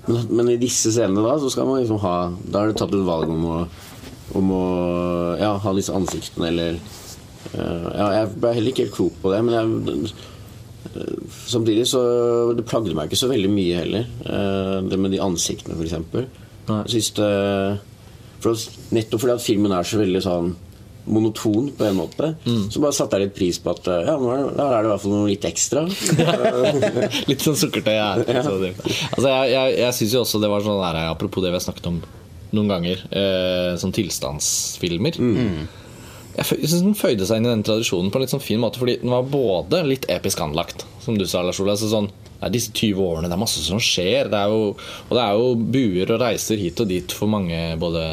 Men, 0.05 0.27
men 0.37 0.51
i 0.53 0.59
disse 0.61 0.91
scenene 0.93 1.23
da, 1.25 1.37
så 1.41 1.49
skal 1.53 1.67
man 1.69 1.81
liksom 1.81 1.97
ha 2.03 2.15
Da 2.45 2.61
er 2.61 2.69
det 2.69 2.77
tatt 2.77 2.93
et 2.93 3.07
valg 3.07 3.31
om 3.33 3.47
å, 3.49 3.55
om 4.37 4.51
å 4.53 4.65
ja, 5.39 5.55
ha 5.63 5.73
disse 5.73 5.95
ansiktene, 5.95 6.51
eller 6.51 6.77
uh, 7.57 7.89
Ja, 7.89 8.09
jeg 8.19 8.35
ble 8.35 8.53
heller 8.53 8.73
ikke 8.73 8.85
helt 8.85 8.97
klok 8.99 9.17
på 9.23 9.33
det, 9.33 9.41
men 9.47 9.57
jeg 9.57 10.13
Samtidig 11.49 11.87
så 11.89 12.01
Det 12.55 12.63
plagde 12.69 12.93
meg 12.95 13.09
ikke 13.09 13.19
så 13.19 13.31
veldig 13.31 13.49
mye 13.51 13.79
heller, 13.81 14.05
eh, 14.29 14.77
det 14.85 14.99
med 15.01 15.11
de 15.11 15.19
ansiktene, 15.23 15.75
f.eks. 15.75 15.95
For 18.43 18.53
at, 18.53 18.77
Nettopp 18.93 19.23
fordi 19.23 19.33
at 19.33 19.43
filmen 19.43 19.73
er 19.75 19.87
så 19.87 19.99
veldig 19.99 20.21
sånn 20.23 20.53
monoton 21.05 21.69
på 21.77 21.85
en 21.85 21.97
måte, 21.99 22.31
så 22.43 22.81
bare 22.83 22.95
satte 22.97 23.19
jeg 23.19 23.27
litt 23.27 23.35
pris 23.37 23.59
på 23.61 23.71
at 23.75 23.87
ja, 24.07 24.15
nå 24.17 24.31
er, 24.33 24.43
der 24.57 24.73
er 24.73 24.83
det 24.85 24.89
i 24.89 24.91
hvert 24.93 25.03
fall 25.05 25.15
noe 25.15 25.29
litt 25.29 25.47
ekstra. 25.47 25.85
Litt 27.29 27.45
sånn 27.45 27.57
sukkertøy. 27.59 27.93
Ja. 27.95 28.11
Altså, 29.15 29.29
jeg 29.29 29.53
jeg, 29.53 29.73
jeg 29.79 29.95
syns 29.99 30.13
jo 30.15 30.21
også 30.25 30.41
det 30.41 30.49
var 30.51 30.63
sånn 30.65 30.81
der, 30.81 31.01
Apropos 31.11 31.43
det 31.43 31.51
vi 31.53 31.59
har 31.59 31.63
snakket 31.63 31.89
om 31.91 32.01
noen 32.55 32.71
ganger, 32.71 33.01
eh, 33.11 33.73
sånn 33.81 33.93
tilstandsfilmer. 33.95 35.17
Jeg 35.19 36.45
jeg 36.59 36.67
synes 36.67 36.81
den 36.83 36.97
føyde 36.99 37.23
seg 37.27 37.39
inn 37.39 37.47
i 37.47 37.53
den 37.53 37.63
tradisjonen 37.63 38.11
på 38.11 38.19
en 38.19 38.25
litt 38.25 38.33
sånn 38.33 38.43
fin 38.43 38.59
måte, 38.59 38.79
fordi 38.81 38.97
den 38.99 39.13
var 39.13 39.27
både 39.31 39.79
litt 39.87 40.07
episk 40.11 40.41
anlagt, 40.43 40.83
som 41.03 41.15
du 41.15 41.23
sa, 41.29 41.43
Lars 41.45 41.61
Ole. 41.63 41.75
Altså 41.77 41.87
sånn, 41.87 42.09
det 42.35 42.49
er 42.49 42.51
disse 42.57 42.73
20 42.75 42.99
årene, 43.05 43.29
det 43.31 43.37
er 43.37 43.43
masse 43.45 43.63
som 43.63 43.79
skjer. 43.79 44.27
Det 44.31 44.41
er 44.41 44.51
jo, 44.51 44.73
og 44.75 45.13
det 45.15 45.23
er 45.23 45.39
jo 45.39 45.53
buer 45.77 46.11
og 46.11 46.19
reiser 46.25 46.59
hit 46.59 46.81
og 46.83 46.91
dit 46.91 47.15
for 47.15 47.31
mange, 47.31 47.61
både 47.79 48.03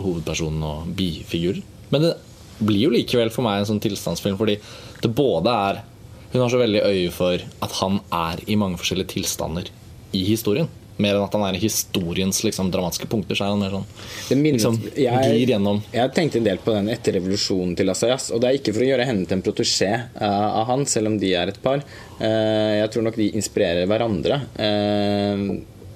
hovedpersonen 0.00 0.64
og 0.64 0.88
bifigurer. 0.96 1.60
Men 1.92 2.06
det 2.06 2.14
blir 2.58 2.86
jo 2.86 2.94
likevel 2.94 3.30
for 3.34 3.46
meg 3.46 3.60
en 3.60 3.68
sånn 3.72 3.82
tilstandsfilm, 3.84 4.38
fordi 4.40 4.58
det 5.02 5.12
både 5.12 5.58
er 5.68 5.84
Hun 6.32 6.42
har 6.42 6.50
så 6.50 6.58
veldig 6.58 6.80
øye 6.82 7.10
for 7.14 7.40
at 7.64 7.74
han 7.78 8.00
er 8.12 8.40
i 8.50 8.56
mange 8.58 8.76
forskjellige 8.80 9.12
tilstander 9.14 9.68
i 10.12 10.24
historien. 10.26 10.66
Mer 11.00 11.14
enn 11.14 11.24
at 11.26 11.34
han 11.36 11.44
er 11.46 11.56
i 11.56 11.60
historiens 11.60 12.38
liksom, 12.44 12.70
dramatiske 12.72 13.06
punkter. 13.08 13.38
Så 13.38 13.46
er 13.46 13.52
han 13.52 13.62
mer 13.62 13.72
sånn 13.72 13.86
Det 14.28 14.36
minnet, 14.36 14.58
liksom, 14.58 14.78
glir 14.96 15.52
gjennom 15.52 15.80
jeg 15.94 16.12
tenkte 16.16 16.40
en 16.40 16.48
del 16.48 16.60
på 16.64 16.74
den 16.74 16.90
etter 16.92 17.16
revolusjonen 17.18 17.76
til 17.78 17.92
Asayas. 17.92 18.30
Og 18.34 18.42
det 18.42 18.50
er 18.50 18.58
ikke 18.58 18.74
for 18.74 18.84
å 18.84 18.90
gjøre 18.90 19.06
henne 19.08 19.24
til 19.28 19.38
en 19.38 19.46
protesjé 19.46 19.92
uh, 20.18 20.48
av 20.60 20.66
han, 20.72 20.84
selv 20.90 21.12
om 21.12 21.16
de 21.22 21.32
er 21.38 21.54
et 21.54 21.62
par. 21.62 21.84
Uh, 22.18 22.82
jeg 22.82 22.92
tror 22.92 23.06
nok 23.06 23.20
de 23.22 23.30
inspirerer 23.38 23.88
hverandre. 23.88 24.40
Eh, 24.66 25.46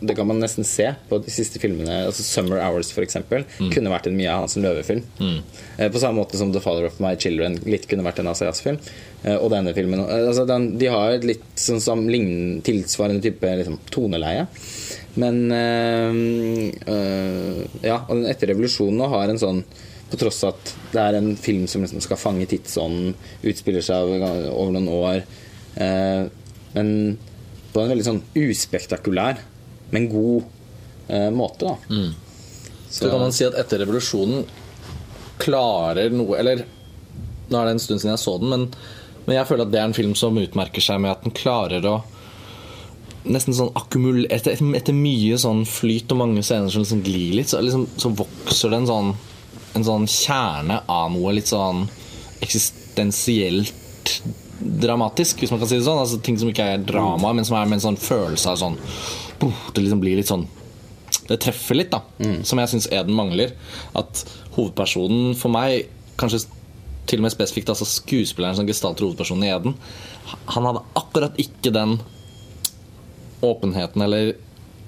det 0.00 0.14
kan 0.16 0.26
man 0.26 0.38
nesten 0.40 0.64
se 0.64 0.86
på 1.08 1.18
de 1.24 1.30
siste 1.30 1.58
filmene. 1.60 2.06
Altså 2.06 2.22
'Summer 2.24 2.58
Hours' 2.64 2.92
for 2.92 3.02
eksempel, 3.04 3.44
kunne 3.58 3.90
vært 3.92 4.06
en 4.08 4.16
Mia 4.16 4.32
Hansen 4.38 4.62
Løve-film. 4.62 5.02
Eh, 5.78 5.88
På 5.90 5.98
samme 6.00 6.20
måte 6.20 6.36
som 6.38 6.52
'The 6.52 6.60
Father 6.60 6.86
of 6.86 7.00
My 7.00 7.14
Children' 7.16 7.60
litt 7.66 7.86
kunne 7.88 8.02
vært 8.04 8.18
en 8.20 8.28
Asayas-film. 8.32 8.78
Eh, 9.24 9.36
Og 9.36 9.50
denne 9.50 9.74
filmen 9.74 10.00
eh, 10.00 10.26
altså 10.28 10.46
den, 10.46 10.78
De 10.78 10.86
har 10.86 11.12
et 11.12 11.24
litt 11.24 11.42
sånn 11.56 11.80
sånn 11.80 12.06
lign- 12.08 12.62
tilsvarende 12.62 13.22
type 13.22 13.42
liksom, 13.44 13.78
toneleie. 13.90 14.46
Men 15.16 15.50
øh, 15.52 16.72
øh, 16.88 17.66
Ja, 17.82 18.00
og 18.08 18.16
den 18.16 18.26
etter 18.30 18.48
revolusjonen 18.54 19.08
har 19.08 19.28
en 19.28 19.38
sånn 19.38 19.64
på 20.10 20.18
tross 20.18 20.42
av 20.42 20.54
at 20.56 20.72
det 20.92 21.00
er 21.00 21.14
en 21.20 21.36
film 21.38 21.68
som 21.70 21.82
liksom 21.84 22.00
skal 22.02 22.16
fange 22.18 22.46
tidsånden, 22.50 23.12
utspiller 23.46 23.80
seg 23.80 23.94
over 24.50 24.72
noen 24.74 24.88
år. 24.90 25.20
Eh, 25.76 26.24
men 26.74 27.18
på 27.72 27.80
en 27.84 27.92
veldig 27.92 28.06
sånn 28.08 28.22
uspektakulær, 28.34 29.38
men 29.90 30.08
god 30.10 30.44
eh, 31.08 31.30
måte, 31.34 31.70
da. 31.70 32.02
Så 32.90 33.10
kan 33.10 33.20
man 33.22 33.34
si 33.34 33.46
at 33.46 33.54
etter 33.58 33.84
revolusjonen 33.84 34.44
klarer 35.40 36.10
noe 36.10 36.34
Eller 36.40 36.64
nå 37.50 37.58
er 37.58 37.68
det 37.68 37.76
en 37.76 37.82
stund 37.82 38.00
siden 38.02 38.12
jeg 38.12 38.22
så 38.22 38.34
den, 38.38 38.50
men, 38.50 38.64
men 39.26 39.36
jeg 39.38 39.48
føler 39.48 39.66
at 39.66 39.72
det 39.72 39.80
er 39.80 39.88
en 39.88 39.96
film 39.96 40.16
som 40.18 40.38
utmerker 40.38 40.84
seg 40.84 41.00
med 41.02 41.14
at 41.14 41.22
den 41.26 41.36
klarer 41.36 41.86
å 41.86 42.00
Nesten 43.20 43.52
sånn 43.52 43.74
akkumul... 43.76 44.22
Etter, 44.32 44.56
etter 44.78 44.96
mye 44.96 45.36
sånn 45.38 45.66
flyt 45.68 46.12
og 46.14 46.22
mange 46.22 46.40
scener 46.40 46.72
som 46.72 46.80
liksom 46.80 47.02
glir 47.04 47.34
litt, 47.36 47.50
så, 47.52 47.60
liksom, 47.60 47.84
så 48.00 48.08
vokser 48.16 48.72
det 48.72 48.78
en 48.80 48.88
sånn 48.88 49.10
En 49.76 49.84
sånn 49.86 50.06
kjerne 50.08 50.78
av 50.88 51.10
noe 51.12 51.34
litt 51.36 51.50
sånn 51.50 51.84
eksistensielt 52.40 54.14
dramatisk, 54.60 55.42
hvis 55.42 55.52
man 55.52 55.60
kan 55.60 55.68
si 55.68 55.76
det 55.76 55.84
sånn. 55.84 56.00
Altså 56.00 56.18
Ting 56.24 56.38
som 56.40 56.48
ikke 56.50 56.64
er 56.74 56.82
drama, 56.82 57.34
men 57.36 57.46
som 57.46 57.58
er 57.58 57.68
med 57.68 57.78
en 57.78 57.84
sånn 57.90 58.00
følelse 58.00 58.50
av 58.50 58.58
sånn 58.60 58.78
Det 59.40 59.80
liksom 59.80 60.02
blir 60.02 60.18
litt 60.20 60.30
sånn 60.30 60.48
det 61.30 61.38
treffer 61.44 61.78
litt, 61.78 61.92
da. 61.92 62.02
Som 62.46 62.58
jeg 62.58 62.70
syns 62.72 62.88
Eden 62.90 63.14
mangler. 63.14 63.52
At 63.98 64.24
hovedpersonen 64.56 65.36
for 65.38 65.52
meg, 65.54 65.86
kanskje 66.18 66.42
til 67.10 67.20
og 67.20 67.26
med 67.26 67.34
spesifikt 67.34 67.70
altså 67.72 67.86
skuespilleren 67.88 68.58
som 68.58 68.68
gestalter 68.68 69.06
hovedpersonen 69.06 69.46
i 69.46 69.52
Eden, 69.54 69.76
han 70.54 70.66
hadde 70.66 70.82
akkurat 70.98 71.38
ikke 71.42 71.72
den 71.74 71.98
åpenheten 73.46 74.02
eller 74.04 74.34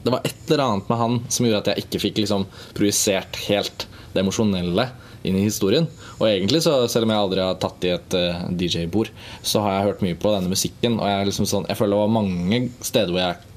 Det 0.02 0.10
var 0.10 0.24
et 0.26 0.50
eller 0.50 0.64
annet 0.64 0.88
med 0.90 0.98
han 0.98 1.12
som 1.30 1.46
gjorde 1.46 1.58
at 1.60 1.68
jeg 1.70 1.84
ikke 1.84 1.98
fikk 2.02 2.16
liksom 2.18 2.48
projisert 2.74 3.36
helt 3.46 3.84
det 4.10 4.24
emosjonelle 4.24 4.88
inn 5.22 5.36
i 5.38 5.44
historien. 5.44 5.86
Og 6.16 6.24
egentlig, 6.26 6.64
så, 6.64 6.72
selv 6.90 7.06
om 7.06 7.12
jeg 7.14 7.22
aldri 7.22 7.44
har 7.44 7.60
tatt 7.62 7.86
i 7.86 7.92
et 7.94 8.16
uh, 8.18 8.40
DJ-bord, 8.50 9.12
så 9.46 9.62
har 9.62 9.76
jeg 9.76 9.86
hørt 9.86 10.02
mye 10.02 10.18
på 10.18 10.32
denne 10.34 10.50
musikken. 10.50 10.98
Og 10.98 11.06
jeg, 11.06 11.28
liksom 11.28 11.46
sånn, 11.46 11.68
jeg 11.70 11.78
føler 11.78 11.94
det 11.94 12.02
var 12.02 12.16
mange 12.18 12.60
steder 12.82 13.14
hvor 13.14 13.22
jeg 13.22 13.51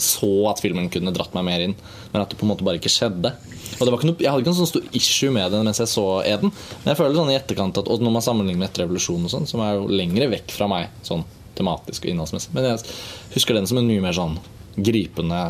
så 0.00 0.30
at 0.50 0.62
filmen 0.62 0.88
kunne 0.92 1.12
dratt 1.14 1.34
meg 1.36 1.46
mer 1.46 1.64
inn, 1.64 1.76
men 2.12 2.22
at 2.22 2.32
det 2.32 2.38
på 2.40 2.46
en 2.46 2.50
måte 2.50 2.66
bare 2.66 2.80
ikke 2.80 2.92
skjedde. 2.92 3.30
Og 3.78 3.80
det 3.80 3.90
var 3.90 3.98
ikke 3.98 4.10
noe, 4.10 4.20
Jeg 4.22 4.30
hadde 4.30 4.42
ikke 4.44 4.52
noe 4.52 4.60
sånn 4.60 4.70
stor 4.70 4.98
issue 4.98 5.32
med 5.34 5.54
det 5.54 5.62
mens 5.66 5.80
jeg 5.82 5.90
så 5.90 6.04
Eden, 6.26 6.52
men 6.82 6.92
jeg 6.92 7.00
føler 7.00 7.16
sånn 7.18 7.32
i 7.32 7.38
etterkant 7.38 7.80
at, 7.80 7.88
Og 7.90 8.02
når 8.04 8.14
man 8.14 8.26
sammenligner 8.26 8.62
med 8.62 8.70
etter 8.70 8.84
revolusjonen, 8.84 9.26
og 9.26 9.32
sånn 9.32 9.48
som 9.50 9.62
er 9.64 9.78
jo 9.78 9.88
lengre 9.90 10.28
vekk 10.34 10.54
fra 10.54 10.68
meg 10.70 11.00
sånn 11.06 11.24
tematisk 11.54 12.06
og 12.06 12.12
innholdsmessig, 12.12 12.54
men 12.54 12.68
jeg 12.72 12.94
husker 13.36 13.58
den 13.58 13.66
som 13.70 13.78
en 13.78 13.90
mye 13.90 14.02
mer 14.02 14.16
sånn 14.16 14.38
gripende 14.74 15.42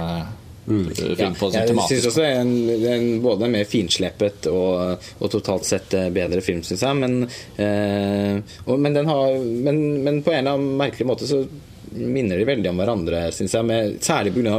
Mm. 0.65 0.87
film 0.97 1.35
på 1.37 1.51
sånn 1.51 1.59
jeg 1.59 1.69
tematisk 1.69 1.91
syns 1.93 2.07
også 2.09 2.23
det 2.23 2.29
er 2.31 2.39
en, 2.41 2.53
en, 2.89 3.09
både 3.21 3.51
mer 3.53 3.67
finsleppet 3.69 4.47
og, 4.49 5.03
og 5.21 5.33
totalt 5.35 5.67
sett 5.69 5.93
eh, 5.93 6.07
bedre 6.15 6.41
film, 6.41 6.63
syns 6.65 6.81
jeg. 6.87 7.01
Men, 7.03 7.27
eh, 7.61 8.39
og, 8.65 8.79
men, 8.81 8.97
den 8.97 9.11
har, 9.11 9.37
men, 9.45 9.83
men 10.07 10.23
på 10.25 10.33
en 10.33 10.41
eller 10.41 10.57
annen 10.57 10.79
merkelig 10.81 11.09
måte 11.11 11.29
så 11.29 11.43
minner 11.95 12.39
de 12.41 12.45
veldig 12.49 12.71
om 12.71 12.81
hverandre, 12.83 13.21
syns 13.35 13.55
jeg. 13.55 13.65
Med, 13.69 13.99
særlig 14.05 14.33
pga. 14.35 14.59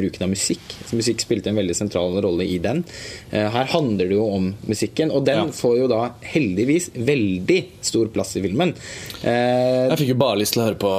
Bruken 0.00 0.24
av 0.26 0.30
musikk. 0.32 0.74
Så 0.88 0.96
musikk 0.98 1.20
spilte 1.22 1.50
en 1.52 1.58
veldig 1.60 1.76
sentral 1.76 2.16
rolle 2.24 2.46
i 2.48 2.58
den. 2.62 2.82
Eh, 3.30 3.46
her 3.52 3.68
handler 3.72 4.08
det 4.10 4.16
jo 4.16 4.26
om 4.34 4.50
musikken, 4.68 5.12
og 5.14 5.24
den 5.26 5.36
Ja. 5.36 5.44
får 5.52 5.76
jo 5.78 5.88
da 5.88 6.00
heldigvis 6.22 6.90
veldig 6.94 7.58
stor 7.82 8.06
plass 8.14 8.36
i 8.36 8.42
filmen. 8.42 8.74
Eh, 9.22 9.88
Jeg 9.90 9.98
fikk 9.98 10.08
jo 10.14 10.18
bare 10.22 10.38
lyst 10.40 10.54
til 10.54 10.62
å 10.62 10.66
høre 10.68 10.78
på 10.80 10.92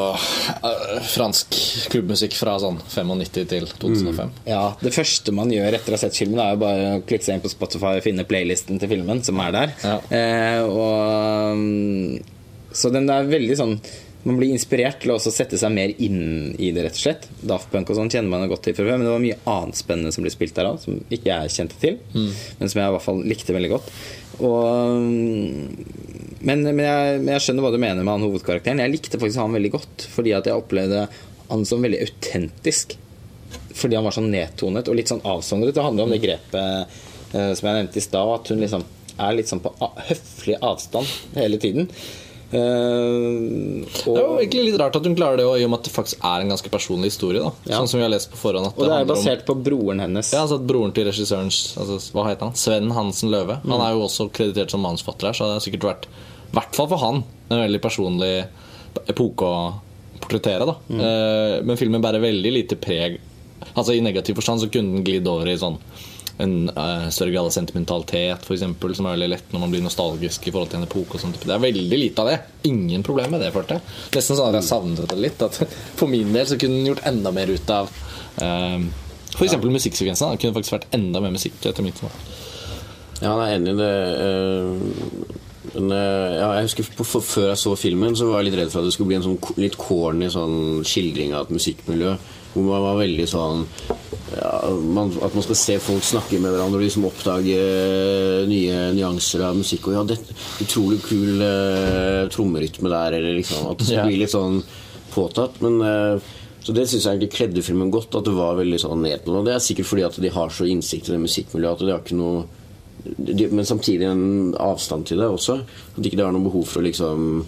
uh, 0.64 1.00
fransk 1.02 1.58
klubbmusikk 1.92 2.34
fra 2.38 2.58
sånn 2.60 2.80
95 2.88 3.48
til 3.50 3.66
2005. 3.80 4.32
Ja, 4.46 4.76
Det 4.82 4.94
første 4.94 5.32
man 5.34 5.50
gjør 5.50 5.74
etter 5.74 5.92
å 5.94 5.98
ha 5.98 6.04
sett 6.06 6.16
filmen, 6.18 6.40
er 6.40 6.54
jo 6.56 6.62
bare 6.62 6.92
å 7.00 7.02
klikke 7.06 7.24
seg 7.26 7.36
inn 7.36 7.42
på 7.46 7.50
Spotify 7.54 7.98
og 7.98 8.04
finne 8.06 8.24
playlisten 8.28 8.80
til 8.82 8.90
filmen, 8.90 9.24
som 9.24 9.40
er 9.40 9.52
der. 9.52 9.74
Ja. 9.84 9.98
Eh, 10.12 10.62
og, 10.64 11.58
mm, 11.58 12.24
så 12.74 12.92
den 12.94 13.10
er 13.10 13.24
veldig 13.28 13.58
sånn 13.60 13.76
Man 14.24 14.38
blir 14.38 14.54
inspirert 14.54 15.00
til 15.02 15.12
å 15.12 15.18
også 15.18 15.32
sette 15.34 15.58
seg 15.58 15.74
mer 15.74 15.94
inn 15.98 16.54
i 16.62 16.70
det, 16.76 16.84
rett 16.86 16.98
og 16.98 17.02
slett. 17.02 17.28
Daft 17.42 17.72
Punk 17.74 17.90
og 17.90 17.98
sånn 17.98 18.12
kjenner 18.14 18.30
man 18.30 18.50
godt 18.52 18.68
til 18.68 18.76
fra 18.78 18.86
før, 18.86 19.00
men 19.00 19.08
det 19.08 19.14
var 19.16 19.24
mye 19.24 19.40
annet 19.50 19.80
spennende 19.80 20.14
som 20.14 20.26
ble 20.26 20.34
spilt 20.34 20.54
der 20.58 20.70
òg, 20.70 20.82
som 20.84 21.00
ikke 21.10 21.32
jeg 21.32 21.54
kjente 21.56 21.80
til, 21.82 21.98
men 22.60 22.70
som 22.70 22.82
jeg 22.82 22.92
i 22.92 22.96
hvert 22.98 23.08
fall 23.08 23.24
likte 23.26 23.56
veldig 23.58 23.72
godt. 23.72 23.92
Og, 24.42 25.02
mm, 25.02 26.40
men, 26.46 26.66
men, 26.70 26.84
jeg, 26.86 27.20
men 27.22 27.34
jeg 27.36 27.46
skjønner 27.48 27.66
hva 27.66 27.74
du 27.74 27.82
mener 27.82 28.02
med 28.06 28.14
han 28.14 28.26
hovedkarakteren. 28.28 28.82
Jeg 28.86 28.96
likte 28.96 29.22
faktisk 29.22 29.42
han 29.42 29.58
veldig 29.58 29.74
godt, 29.78 30.08
fordi 30.14 30.36
at 30.38 30.50
jeg 30.50 30.62
opplevde 30.62 31.06
han 31.52 31.66
som 31.68 31.84
veldig 31.84 32.06
autentisk 32.06 32.98
fordi 33.76 33.98
han 33.98 34.06
var 34.06 34.16
sånn 34.16 34.32
nedtonet 34.32 34.90
og 34.92 34.98
litt 34.98 35.12
sånn 35.12 35.24
avsondret. 35.28 35.76
Det 35.76 35.84
handler 35.84 36.08
om 36.08 36.14
det 36.14 36.22
grepet 36.24 36.98
eh, 37.34 37.54
som 37.58 37.68
jeg 37.68 37.78
nevnte 37.78 38.00
i 38.00 38.04
stad, 38.04 38.34
at 38.36 38.52
hun 38.52 38.62
liksom 38.62 38.84
er 39.22 39.38
litt 39.38 39.52
sånn 39.52 39.64
på 39.64 39.72
høflig 39.80 40.58
avstand 40.66 41.10
hele 41.38 41.60
tiden. 41.62 41.90
Eh, 42.52 43.86
Det 43.88 44.12
er 44.12 44.20
jo 44.20 44.34
og, 44.34 44.40
egentlig 44.42 44.64
litt 44.72 44.80
rart 44.82 44.96
at 45.00 45.06
hun 45.08 45.16
klarer 45.16 45.38
det, 45.40 45.46
også, 45.48 45.62
i 45.62 45.66
og 45.66 45.72
med 45.72 45.80
at 45.80 45.88
det 45.88 45.94
faktisk 45.96 46.26
er 46.32 46.44
en 46.44 46.52
ganske 46.52 46.72
personlig 46.74 47.12
historie. 47.14 47.44
Ja. 47.66 47.78
Sånn 47.80 47.88
som 47.92 48.00
vi 48.00 48.06
har 48.06 48.12
lest 48.14 48.32
på 48.34 48.40
forhånd. 48.42 48.72
Og 48.76 48.82
det 48.86 48.92
er 48.98 49.06
basert 49.10 49.44
om- 49.50 49.56
på 49.64 49.64
broren 49.70 50.00
hennes. 50.04 50.32
Ja, 50.34 50.42
altså 50.46 50.56
at 50.60 50.68
Broren 50.68 50.92
til 50.94 51.06
regissørens 51.06 51.78
altså, 51.78 52.00
Hva 52.12 52.26
heter 52.30 52.46
han? 52.50 52.54
Sven 52.56 52.92
Hansen 52.92 53.30
Løve. 53.32 53.62
Han 53.64 53.80
er 53.82 53.94
jo 53.94 54.04
også 54.08 54.30
kreditert 54.32 54.70
som 54.72 54.82
manusforfatter 54.82 55.28
her, 55.28 55.34
så 55.34 55.48
det 55.48 55.56
har 55.58 55.66
sikkert 55.68 55.88
vært, 55.90 56.06
i 56.06 56.54
hvert 56.58 56.76
fall 56.76 56.88
for 56.88 56.98
han, 56.98 57.24
en 57.50 57.60
veldig 57.70 57.82
personlig 57.82 58.48
epoke 59.08 59.42
å 59.48 59.74
portrettere. 60.20 60.66
da 60.66 60.76
Eh, 60.92 61.62
Men 61.64 61.78
filmen 61.78 62.02
bærer 62.02 62.20
veldig 62.22 62.52
lite 62.54 62.76
preg 62.76 63.20
Altså 63.76 63.96
I 63.96 64.02
negativ 64.02 64.36
forstand 64.36 64.60
så 64.60 64.70
kunne 64.72 64.96
den 64.96 65.04
glidd 65.04 65.28
over 65.28 65.48
i 65.48 65.56
sånn 65.56 65.78
en 66.42 66.56
uh, 66.74 67.08
større 67.14 67.34
grad 67.36 67.50
av 67.50 67.54
sentimentalitet, 67.54 68.48
eksempel, 68.56 68.96
som 68.98 69.06
er 69.08 69.16
veldig 69.18 69.30
lett 69.36 69.54
når 69.54 69.64
man 69.64 69.74
blir 69.74 69.84
nostalgisk 69.86 70.48
i 70.48 70.54
forhold 70.54 70.72
til 70.72 70.82
en 70.82 70.88
epoke. 70.88 71.18
og 71.18 71.24
sånt. 71.24 71.38
Det 71.44 71.54
er 71.54 71.62
veldig 71.62 72.00
lite 72.02 72.24
av 72.24 72.32
det. 72.32 72.40
Ingen 72.72 73.06
problem 73.06 73.36
med 73.36 73.44
det, 73.46 73.52
følte 73.54 73.78
jeg. 73.78 73.86
Nesten 74.18 74.40
sånn 74.40 74.50
at 74.50 74.60
jeg 74.60 74.70
savnet 74.72 75.12
det 75.12 75.20
litt. 75.22 75.46
At 75.46 75.62
For 76.00 76.10
min 76.12 76.34
del 76.34 76.50
så 76.50 76.58
kunne 76.62 76.82
den 76.82 76.92
gjort 76.92 77.06
enda 77.12 77.34
mer 77.36 77.54
ut 77.54 77.74
av 77.78 77.94
uh, 78.42 78.80
for 79.32 79.48
eksempel 79.48 79.72
musikksekvensen. 79.72 80.34
Det 80.34 80.42
kunne 80.44 80.58
faktisk 80.58 80.76
vært 80.76 80.90
enda 80.98 81.22
mer 81.24 81.34
musikk. 81.36 81.60
etter 81.66 81.86
mitt 81.86 82.02
smak. 82.02 82.16
Ja, 83.22 83.36
jeg 83.38 83.48
er 83.48 83.56
enig 83.60 83.72
i 83.72 83.80
det. 83.80 83.94
eh, 84.26 85.78
Men 85.78 85.92
eh, 85.94 86.36
ja, 86.40 86.48
jeg 86.58 86.66
husker 86.66 86.88
på, 86.98 87.06
for, 87.06 87.22
Før 87.22 87.48
jeg 87.52 87.62
så 87.62 87.76
filmen, 87.78 88.16
så 88.18 88.28
var 88.28 88.42
jeg 88.42 88.50
litt 88.50 88.60
redd 88.60 88.72
for 88.74 88.82
at 88.82 88.90
det 88.90 88.96
skulle 88.96 89.12
bli 89.12 89.20
en 89.20 89.28
sånn 89.28 89.62
litt 89.62 89.78
corny 89.80 90.30
sånn 90.34 90.82
skildring 90.88 91.36
av 91.38 91.46
et 91.46 91.56
musikkmiljø. 91.60 92.16
Hvor 92.52 92.66
man 92.68 92.84
var 92.84 93.00
veldig 93.00 93.28
sånn 93.32 93.66
ja, 94.36 94.52
man, 94.72 95.12
At 95.24 95.36
man 95.36 95.46
skal 95.46 95.60
se 95.60 95.78
folk 95.84 96.04
snakke 96.04 96.40
med 96.40 96.54
hverandre 96.54 96.80
og 96.80 96.86
liksom 96.86 97.08
oppdage 97.08 97.58
nye 98.50 98.84
nyanser 98.96 99.46
av 99.48 99.58
musikk. 99.60 99.90
Og 99.90 99.98
ja, 99.98 100.04
det 100.08 100.20
utrolig 100.64 101.02
kul 101.06 101.42
uh, 101.44 102.28
trommerytme 102.32 102.92
der, 102.92 103.18
eller 103.20 103.40
liksom 103.40 103.72
At 103.72 103.84
det 103.88 104.06
blir 104.06 104.22
litt 104.24 104.34
sånn 104.34 104.62
påtatt. 105.12 105.60
Men 105.64 105.80
uh, 105.84 106.32
så 106.62 106.76
det 106.78 106.86
syns 106.88 107.08
jeg 107.08 107.16
egentlig 107.16 107.34
kledde 107.34 107.66
filmen 107.66 107.92
godt. 107.94 108.16
At 108.18 108.28
det 108.28 108.36
var 108.38 108.60
veldig 108.60 108.80
sånn. 108.84 109.06
Og 109.06 109.46
det 109.48 109.56
er 109.56 109.64
sikkert 109.64 109.90
fordi 109.90 110.08
at 110.08 110.20
de 110.22 110.34
har 110.34 110.54
så 110.54 110.68
innsikt 110.70 111.10
i 111.10 111.16
det 111.16 111.24
musikkmiljøet 111.24 111.80
at 111.80 111.88
de 111.88 111.96
har 111.96 112.04
ikke 112.04 112.20
noe 112.20 112.48
de, 113.02 113.48
Men 113.50 113.66
samtidig 113.66 114.06
en 114.06 114.54
avstand 114.62 115.08
til 115.10 115.24
det 115.24 115.32
også. 115.32 115.62
At 115.96 116.06
ikke 116.06 116.20
det 116.20 116.28
har 116.28 116.36
noe 116.36 116.46
behov 116.46 116.68
for 116.70 116.84
å 116.84 116.86
liksom 116.86 117.42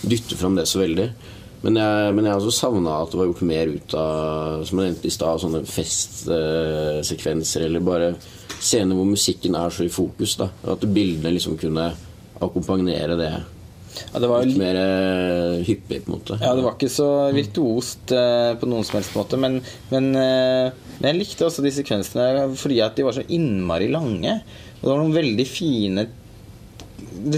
dytte 0.00 0.38
fram 0.40 0.56
det 0.56 0.64
så 0.70 0.80
veldig. 0.80 1.10
Men 1.60 1.76
jeg, 1.76 2.12
men 2.16 2.24
jeg 2.24 2.40
også 2.40 2.52
savna 2.56 2.94
at 3.02 3.12
det 3.12 3.18
var 3.20 3.28
gjort 3.28 3.42
mer 3.44 3.68
ut 3.68 3.94
av 4.00 4.62
Som 4.64 4.80
jeg 4.80 4.90
nevnte 4.90 5.08
i 5.10 5.12
sted, 5.12 5.42
sånne 5.42 5.60
festsekvenser 5.68 7.66
eller 7.66 7.84
bare 7.84 8.14
scener 8.60 8.96
hvor 8.96 9.08
musikken 9.08 9.56
er 9.56 9.72
så 9.72 9.84
i 9.84 9.92
fokus. 9.92 10.36
da 10.40 10.50
At 10.72 10.84
bildene 10.88 11.34
liksom 11.36 11.58
kunne 11.60 11.90
akkompagnere 12.40 13.16
det 13.20 13.32
Ja, 14.12 14.20
det 14.22 14.30
var 14.30 14.46
Litt 14.46 14.60
mer 14.60 14.78
eh, 14.80 15.60
hyppig, 15.66 16.04
på 16.04 16.12
en 16.12 16.14
måte. 16.14 16.38
Ja, 16.40 16.54
det 16.56 16.64
var 16.64 16.76
ikke 16.76 16.92
så 16.92 17.08
virtuost 17.34 18.12
eh, 18.14 18.52
på 18.56 18.68
noen 18.70 18.86
som 18.86 18.96
helst 19.00 19.16
måte, 19.18 19.36
men, 19.40 19.58
men, 19.90 20.06
eh, 20.16 20.70
men 21.00 21.08
jeg 21.10 21.18
likte 21.18 21.48
også 21.48 21.64
de 21.64 21.72
sekvensene 21.74 22.46
fordi 22.56 22.78
at 22.84 22.94
de 22.96 23.04
var 23.04 23.18
så 23.18 23.26
innmari 23.26 23.90
lange. 23.92 24.38
Og 24.78 24.84
det 24.84 24.92
var 24.92 25.02
noen 25.02 25.18
veldig 25.18 25.46
fine 25.50 26.06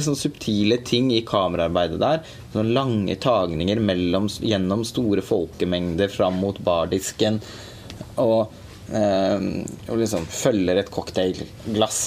sånn 0.04 0.18
subtile 0.18 0.78
ting 0.86 1.10
i 1.14 1.22
kameraarbeidet 1.26 2.00
der. 2.02 2.24
Sånne 2.52 2.76
lange 2.76 3.16
tagninger 3.20 3.82
mellom, 3.82 4.28
gjennom 4.40 4.84
store 4.88 5.24
folkemengder 5.24 6.12
fram 6.12 6.40
mot 6.42 6.58
bardisken. 6.64 7.40
Og, 8.22 8.52
eh, 8.92 9.38
og 9.88 10.02
liksom 10.02 10.26
følger 10.30 10.82
et 10.82 10.90
cocktailglass 10.92 12.02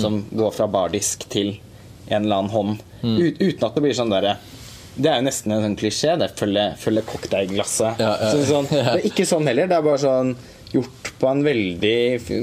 som 0.00 0.22
går 0.30 0.50
fra 0.52 0.66
bardisk 0.68 1.24
til 1.32 1.54
en 2.10 2.24
eller 2.24 2.42
annen 2.42 2.54
hånd. 2.54 2.82
Ut, 3.00 3.38
uten 3.40 3.64
at 3.64 3.76
det 3.76 3.84
blir 3.84 3.96
sånn 3.96 4.12
derre 4.12 4.36
det 5.00 5.08
er 5.08 5.20
jo 5.20 5.26
nesten 5.26 5.54
en 5.54 5.62
sånn 5.64 5.76
klisjé. 5.78 6.14
Det 6.20 6.30
følger, 6.36 6.74
følger 6.80 7.06
cocktailglasset. 7.08 8.00
Ja, 8.02 8.14
ja. 8.20 8.30
Så 8.34 8.42
sånn, 8.48 8.68
det 8.72 8.80
er 8.82 9.06
ikke 9.08 9.26
sånn 9.28 9.46
heller. 9.48 9.70
Det 9.70 9.78
er 9.78 9.86
bare 9.86 10.02
sånn 10.02 10.34
gjort 10.74 10.99
på 11.20 11.28
en 11.28 11.42
veldig 11.44 11.96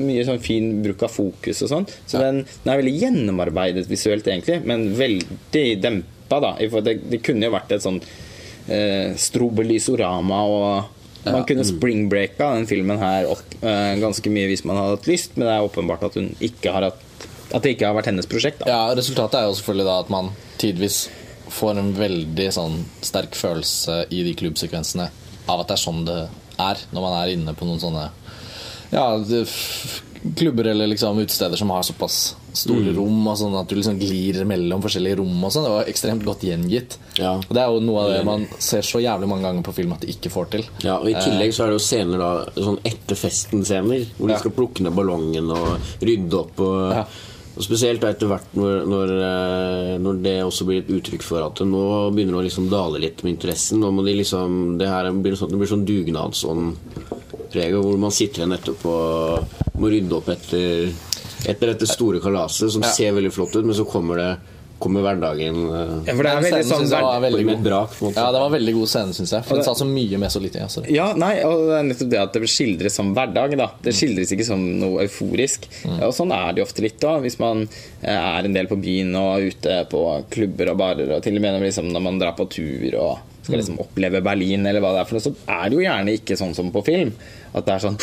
mye 0.06 0.26
sånn 0.28 0.42
fin 0.44 0.70
bruk 0.84 1.06
av 1.08 1.14
fokus 1.14 1.64
og 1.66 1.72
sånn. 1.72 1.88
Så 2.06 2.22
den, 2.22 2.44
den 2.64 2.74
er 2.74 2.82
veldig 2.82 2.96
gjennomarbeidet 3.02 3.88
visuelt, 3.90 4.28
egentlig, 4.30 4.60
men 4.70 4.92
veldig 4.98 5.66
dempa, 5.84 6.42
da. 6.44 6.54
Det, 6.86 7.00
det 7.10 7.24
kunne 7.26 7.50
jo 7.50 7.56
vært 7.56 7.74
et 7.74 7.86
sånn 7.86 8.00
eh, 8.04 9.16
strobelysorama, 9.18 10.44
og 10.46 10.94
man 11.28 11.44
kunne 11.50 11.66
springbreaka 11.68 12.54
den 12.56 12.68
filmen 12.70 13.02
her 13.02 13.28
opp 13.34 13.58
eh, 13.60 13.98
ganske 14.00 14.32
mye 14.32 14.48
hvis 14.52 14.64
man 14.68 14.80
hadde 14.80 15.00
hatt 15.00 15.10
lyst, 15.10 15.36
men 15.36 15.50
det 15.50 15.56
er 15.58 15.66
åpenbart 15.66 16.06
at 16.08 16.16
hun 16.20 16.32
ikke 16.44 16.72
har 16.76 16.88
hatt 16.92 17.04
at 17.48 17.64
det 17.64 17.78
ikke 17.78 17.88
har 17.88 17.96
vært 17.96 18.10
hennes 18.10 18.28
prosjekt. 18.28 18.60
da 18.60 18.68
Ja, 18.68 18.80
Resultatet 18.96 19.40
er 19.40 19.46
jo 19.48 19.56
selvfølgelig 19.56 19.88
da 19.88 19.96
at 20.02 20.10
man 20.12 20.34
tidvis 20.60 21.06
får 21.48 21.80
en 21.80 21.94
veldig 21.96 22.48
sånn 22.52 22.82
sterk 23.00 23.38
følelse 23.40 24.02
i 24.12 24.24
de 24.28 24.34
klubbsekvensene 24.36 25.08
av 25.48 25.62
at 25.64 25.70
det 25.70 25.78
er 25.78 25.84
sånn 25.84 26.02
det 26.08 26.18
er 26.60 26.82
når 26.92 27.06
man 27.06 27.16
er 27.22 27.32
inne 27.38 27.54
på 27.56 27.68
noen 27.68 27.80
sånne 27.80 28.10
ja, 28.92 29.08
klubber 30.36 30.68
eller 30.68 30.88
liksom 30.88 31.20
utesteder 31.20 31.56
som 31.56 31.70
har 31.70 31.84
såpass 31.84 32.36
store 32.58 32.94
rom, 32.96 33.20
og 33.30 33.38
sånn 33.38 33.56
at 33.60 33.70
du 33.70 33.76
liksom 33.78 34.00
glir 34.02 34.40
mellom 34.50 34.82
forskjellige 34.82 35.20
rom. 35.20 35.36
og 35.46 35.54
sånn 35.54 35.68
Det 35.68 35.74
var 35.76 35.92
ekstremt 35.92 36.26
godt 36.26 36.42
gjengitt. 36.48 36.98
Ja. 37.20 37.36
Og 37.38 37.54
Det 37.54 37.62
er 37.62 37.70
jo 37.70 37.84
noe 37.86 38.04
av 38.04 38.12
det 38.16 38.26
man 38.26 38.48
ser 38.58 38.82
så 38.82 39.02
jævlig 39.04 39.30
mange 39.30 39.46
ganger 39.46 39.64
på 39.68 39.76
film 39.78 39.94
at 39.94 40.02
de 40.02 40.12
ikke 40.14 40.34
får 40.34 40.50
til. 40.56 40.66
Ja, 40.84 40.98
og 40.98 41.10
I 41.10 41.14
tillegg 41.14 41.54
så 41.54 41.66
er 41.66 41.72
det 41.72 41.78
jo 41.80 41.86
scener 41.86 42.18
da 42.24 42.32
sånn 42.58 42.82
etter 42.84 43.20
festen-scener, 43.20 44.08
hvor 44.18 44.28
de 44.34 44.40
skal 44.42 44.56
plukke 44.58 44.86
ned 44.86 44.98
ballongen 44.98 45.52
og 45.54 45.78
rydde 46.02 46.40
opp. 46.42 46.60
Og, 46.60 46.92
Ja. 46.96 47.06
og 47.58 47.64
Spesielt 47.64 48.04
etter 48.04 48.28
hvert 48.28 48.54
når, 48.54 48.86
når, 48.86 49.14
eh, 49.28 49.98
når 50.02 50.22
det 50.24 50.44
også 50.44 50.66
blir 50.66 50.80
et 50.82 50.90
uttrykk 50.90 51.22
for 51.24 51.46
at 51.46 51.62
nå 51.66 52.12
begynner 52.14 52.38
det 52.38 52.42
å 52.42 52.48
liksom 52.50 52.70
dale 52.70 53.00
litt 53.00 53.24
med 53.24 53.38
interessen. 53.38 53.80
Nå 53.80 53.92
må 53.94 54.06
de 54.06 54.14
liksom, 54.18 54.78
Det 54.78 54.88
her 54.88 55.12
blir 55.12 55.34
sånn, 55.36 55.50
det 55.50 55.58
blir 55.58 55.68
sånn 55.68 55.86
dugnadsånd-preg, 57.58 57.82
hvor 57.82 57.98
man 58.00 58.12
sitter 58.12 58.44
igjen 58.44 58.58
etterpå 58.58 58.94
og 58.94 59.80
må 59.82 59.90
rydde 59.92 60.18
opp 60.18 60.30
etter, 60.30 60.92
etter 61.48 61.74
dette 61.74 61.88
store 61.90 62.20
kalaset, 62.20 62.72
som 62.72 62.82
Ja. 62.82 62.88
ser 62.90 63.12
veldig 63.14 63.32
flott 63.34 63.56
ut, 63.56 63.66
men 63.66 63.76
så 63.76 63.86
kommer 63.88 64.16
det 64.18 64.38
kommer 64.80 65.02
hverdagen 65.02 65.56
eh, 65.74 66.04
Ja, 66.06 66.14
for 66.14 66.22
det 66.22 66.32
er 66.32 66.42
veldig 66.44 66.66
sånn 66.70 66.84
jeg 66.88 67.02
var 67.02 67.20
veldig 67.20 67.46
med 67.48 67.56
god. 67.56 67.64
brak. 67.66 67.90
på 67.98 68.06
en 68.06 68.12
måte. 68.12 68.22
Ja, 68.22 68.32
det 68.32 68.40
var 68.44 68.50
veldig 68.52 68.74
god 68.76 68.88
scene, 68.88 69.10
syns 69.18 69.32
jeg. 69.34 69.44
For 69.44 69.50
Og 69.56 69.58
den 69.58 69.66
det- 69.66 69.66
sa 69.66 69.84
så 69.84 69.88
mye 69.90 70.18
med 70.20 70.30
så 70.30 70.40
lite. 70.40 70.62
Altså. 70.62 70.84
Ja, 70.88 71.14
nei, 71.16 71.42
og 71.42 71.66
det 71.66 71.74
er 71.80 71.84
nettopp 71.84 72.10
det 72.12 72.20
at 72.20 72.34
det 72.34 72.42
skildres 72.44 72.92
som 72.94 73.16
hverdag. 73.16 73.58
da 73.58 73.72
Det 73.82 73.92
skildres 73.96 74.32
ikke 74.32 74.46
som 74.46 74.80
noe 74.80 75.02
euforisk. 75.02 75.66
Og 76.04 76.14
Sånn 76.14 76.32
er 76.32 76.54
det 76.54 76.58
jo 76.62 76.66
ofte 76.66 76.82
litt 76.84 77.00
da 77.00 77.18
hvis 77.20 77.40
man 77.40 77.68
eh, 78.04 78.14
er 78.38 78.46
en 78.46 78.54
del 78.54 78.68
på 78.68 78.80
byen 78.80 79.16
og 79.16 79.42
ute 79.50 79.88
på 79.90 80.24
klubber 80.30 80.70
og 80.70 80.78
barer, 80.78 81.10
og 81.16 81.24
til 81.24 81.36
og 81.36 81.42
med 81.42 81.60
liksom, 81.64 81.92
når 81.92 82.00
man 82.04 82.20
drar 82.20 82.36
på 82.38 82.48
tur 82.48 83.00
og 83.02 83.18
skal 83.48 83.62
liksom 83.62 83.82
oppleve 83.84 84.24
Berlin, 84.26 84.66
eller 84.68 84.84
hva 84.84 84.94
det 84.96 85.02
er 85.02 85.10
for 85.10 85.18
noe, 85.18 85.26
så 85.26 85.34
er 85.58 85.64
det 85.68 85.78
jo 85.78 85.86
gjerne 85.86 86.18
ikke 86.20 86.40
sånn 86.40 86.56
som 86.58 86.72
på 86.76 86.84
film. 86.88 87.14
At 87.56 87.68
det 87.68 87.78
er 87.78 87.86
sånn 87.88 88.00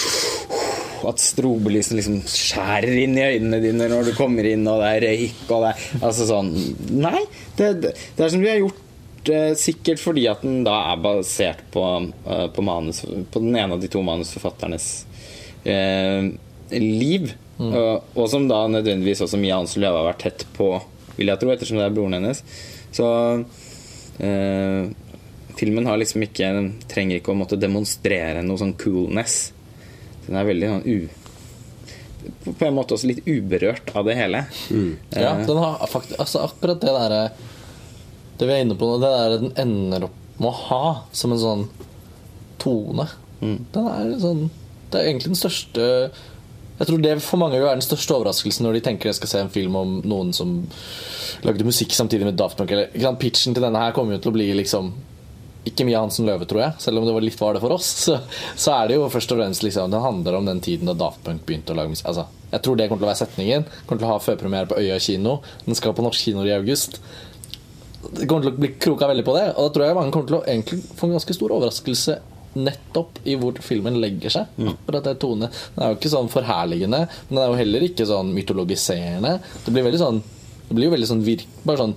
at 1.08 1.20
strobelyset 1.20 1.98
liksom 1.98 2.22
skjærer 2.28 2.94
inn 3.02 3.18
i 3.18 3.26
øynene 3.34 3.60
dine 3.62 3.88
når 3.90 4.08
du 4.08 4.14
kommer 4.16 4.46
inn, 4.48 4.64
og 4.70 4.80
det 4.82 4.92
er 4.94 5.06
røyk 5.08 5.52
og 5.52 5.66
det 5.66 5.72
er 5.74 6.06
Altså 6.08 6.28
sånn 6.28 6.50
Nei, 6.96 7.20
det, 7.58 7.70
det, 7.82 7.92
det 8.16 8.24
er 8.24 8.32
som 8.32 8.44
vi 8.44 8.50
har 8.50 8.62
gjort 8.62 9.32
eh, 9.34 9.52
sikkert 9.60 10.02
fordi 10.02 10.26
at 10.30 10.44
den 10.46 10.62
da 10.66 10.78
er 10.92 11.02
basert 11.04 11.60
på, 11.74 11.84
eh, 12.24 12.46
på, 12.54 12.64
manus, 12.64 13.02
på 13.04 13.44
den 13.44 13.52
ene 13.52 13.76
av 13.76 13.84
de 13.84 13.90
to 13.92 14.02
manusforfatternes 14.06 14.88
eh, 15.68 16.32
liv. 16.80 17.34
Og, 17.54 18.16
og 18.18 18.26
som 18.30 18.48
da 18.50 18.64
nødvendigvis 18.66 19.22
også 19.22 19.38
Mia 19.38 19.60
Hans 19.60 19.76
Løve 19.78 20.00
har 20.00 20.08
vært 20.08 20.24
tett 20.24 20.46
på, 20.56 20.72
vil 21.14 21.30
jeg 21.30 21.38
tro, 21.38 21.52
ettersom 21.54 21.78
det 21.78 21.86
er 21.86 21.94
broren 21.94 22.16
hennes. 22.18 22.40
Så 22.94 23.06
eh, 24.18 24.90
filmen 25.56 25.86
har 25.86 25.98
liksom 26.00 26.24
ikke 26.26 26.52
den 26.56 26.70
trenger 26.90 27.20
ikke 27.20 27.34
å 27.34 27.38
måtte 27.38 27.58
demonstrere 27.60 28.42
noe 28.46 28.60
sånn 28.60 28.74
coolness. 28.80 29.36
Den 30.26 30.40
er 30.40 30.48
veldig 30.48 30.72
sånn 30.72 30.88
u... 30.88 30.98
På 32.44 32.64
en 32.64 32.76
måte 32.76 32.96
også 32.96 33.10
litt 33.10 33.26
uberørt 33.28 33.90
av 33.92 34.06
det 34.08 34.16
hele. 34.16 34.46
Ja, 35.12 35.34
Eh, 35.34 35.46
den 35.46 35.60
har 35.60 35.82
faktisk 35.90 36.20
altså 36.22 36.46
akkurat 36.46 36.80
det 36.80 36.94
derre 36.96 37.24
Det 38.38 38.46
vi 38.48 38.54
er 38.54 38.62
inne 38.64 38.76
på 38.80 38.88
nå, 38.88 38.96
det 39.02 39.10
der 39.12 39.34
den 39.42 39.52
ender 39.60 40.06
opp 40.08 40.38
med 40.40 40.48
å 40.48 40.60
ha 40.70 40.86
som 41.12 41.34
en 41.34 41.42
sånn 41.42 41.66
tone. 42.58 43.06
Den 43.44 43.90
er 43.90 44.14
sånn 44.22 44.46
Det 44.90 44.98
er 44.98 45.10
egentlig 45.10 45.34
den 45.34 45.38
største 45.38 45.84
Jeg 46.78 46.88
tror 46.88 47.02
det 47.04 47.18
for 47.22 47.38
mange 47.38 47.58
vil 47.58 47.68
være 47.68 47.78
den 47.78 47.86
største 47.86 48.16
overraskelsen 48.16 48.64
når 48.66 48.78
de 48.78 48.84
tenker 48.88 49.10
jeg 49.10 49.20
skal 49.20 49.30
se 49.30 49.42
en 49.44 49.52
film 49.52 49.76
om 49.78 49.98
noen 50.02 50.32
som 50.34 50.62
lagde 51.44 51.66
musikk 51.66 51.92
samtidig 51.92 52.24
med 52.24 52.38
Daft 52.40 52.56
Punk. 52.56 52.72
Eller? 52.72 53.18
Pitchen 53.20 53.54
til 53.54 53.62
denne 53.62 53.78
her 53.78 53.92
kommer 53.94 54.16
jo 54.16 54.24
til 54.24 54.32
å 54.32 54.38
bli 54.38 54.48
liksom 54.56 54.94
ikke 55.64 55.86
mye 55.88 56.00
Hansen 56.00 56.28
Løve, 56.28 56.46
tror 56.48 56.60
jeg, 56.60 56.76
selv 56.84 57.00
om 57.00 57.06
det 57.08 57.14
var 57.16 57.24
litt 57.24 57.40
var 57.40 57.56
det 57.56 57.62
for 57.64 57.74
oss. 57.76 57.90
Så, 58.04 58.18
så 58.60 58.74
er 58.76 58.90
det 58.90 58.98
jo 58.98 59.08
først 59.12 59.32
og 59.32 59.38
fremst 59.40 59.64
liksom, 59.64 59.92
Den 59.92 60.04
handler 60.04 60.38
om 60.38 60.48
den 60.48 60.60
tiden 60.64 60.90
da 60.90 60.96
Daft 60.98 61.22
Punk 61.24 61.44
begynte 61.46 61.72
å 61.72 61.78
lage 61.78 61.94
musikk. 61.94 62.10
Altså, 62.12 62.26
jeg 62.52 62.64
tror 62.64 62.76
det 62.78 62.88
kommer 62.90 63.02
til 63.02 63.08
å 63.08 63.12
være 63.12 63.22
setningen. 63.22 63.64
Kommer 63.86 64.02
til 64.02 64.08
å 64.08 64.12
ha 64.12 64.18
førpremiere 64.22 64.70
på 64.70 64.80
Øya 64.82 64.98
kino. 65.02 65.38
Den 65.64 65.78
skal 65.78 65.96
på 65.96 66.04
norsk 66.04 66.28
kinoer 66.28 66.50
i 66.50 66.56
august. 66.58 67.00
Det 68.04 68.28
kommer 68.28 68.44
til 68.44 68.52
å 68.52 68.60
bli 68.60 68.70
kroka 68.76 69.08
veldig 69.10 69.24
på 69.26 69.38
det. 69.38 69.46
Og 69.54 69.66
da 69.66 69.74
tror 69.74 69.86
jeg 69.86 69.98
mange 69.98 70.14
kommer 70.14 70.30
til 70.30 70.38
å 70.38 70.44
egentlig 70.44 70.80
få 70.92 71.08
en 71.08 71.16
ganske 71.16 71.36
stor 71.38 71.56
overraskelse 71.56 72.18
nettopp 72.54 73.18
i 73.26 73.34
hvor 73.40 73.56
filmen 73.64 73.96
legger 74.02 74.30
seg. 74.30 74.60
Akkurat 74.74 75.08
det 75.08 75.16
tone 75.22 75.48
Den 75.48 75.80
er 75.82 75.90
jo 75.90 75.98
ikke 75.98 76.12
sånn 76.12 76.30
forherligende, 76.30 77.00
men 77.08 77.32
den 77.32 77.42
er 77.42 77.50
jo 77.50 77.58
heller 77.58 77.86
ikke 77.88 78.06
sånn 78.06 78.30
mytologiserende. 78.36 79.32
Det 79.64 79.74
blir 79.74 79.88
veldig 79.88 80.02
sånn 80.02 80.20
Det 80.68 80.76
blir 80.76 80.88
jo 80.88 80.94
veldig 80.94 81.08
sånn 81.10 81.24
virk... 81.26 81.48
Bare 81.66 81.82
sånn, 81.82 81.96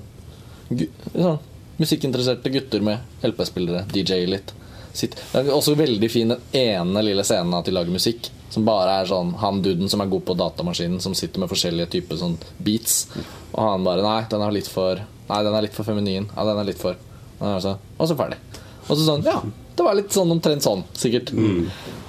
sånn 1.14 1.38
Musikkinteresserte 1.78 2.50
gutter 2.54 2.82
med 2.86 3.26
LP-spillere. 3.28 3.86
DJ 3.94 4.26
litt. 4.30 4.54
Sitt. 4.98 5.14
Det 5.32 5.44
er 5.44 5.54
også 5.54 5.76
veldig 5.78 6.10
fin 6.10 6.34
den 6.34 6.42
ene 6.58 7.04
lille 7.06 7.24
scenen 7.28 7.54
at 7.54 7.68
de 7.68 7.74
lager 7.76 7.94
musikk. 7.94 8.32
Som 8.50 8.66
bare 8.66 9.02
er 9.02 9.10
sånn 9.10 9.34
han 9.42 9.60
duden 9.62 9.92
som 9.92 10.02
er 10.02 10.10
god 10.10 10.24
på 10.26 10.36
datamaskinen, 10.40 11.02
som 11.04 11.14
sitter 11.18 11.44
med 11.44 11.52
forskjellige 11.52 11.92
typer 11.98 12.18
sånn 12.18 12.38
beats. 12.64 13.04
Og 13.52 13.60
han 13.62 13.86
bare 13.86 14.06
Nei, 14.06 14.22
den 14.32 14.42
er 14.46 14.56
litt 14.56 14.70
for 14.72 15.04
Nei, 15.28 15.42
den 15.44 15.54
er 15.54 15.66
litt 15.68 15.76
for 15.76 15.86
feminin. 15.86 16.30
Ja, 16.34 16.46
den 16.48 16.62
er 16.62 16.70
litt 16.70 16.80
for 16.82 16.96
Og 17.44 17.58
så, 17.62 17.76
og 17.98 18.10
så 18.10 18.16
ferdig. 18.18 18.40
Og 18.88 18.94
så 18.96 19.04
sånn 19.04 19.26
Ja, 19.28 19.42
det 19.78 19.86
var 19.86 19.98
litt 20.00 20.16
sånn 20.16 20.32
omtrent 20.34 20.66
sånn, 20.66 20.86
sikkert. 20.98 21.34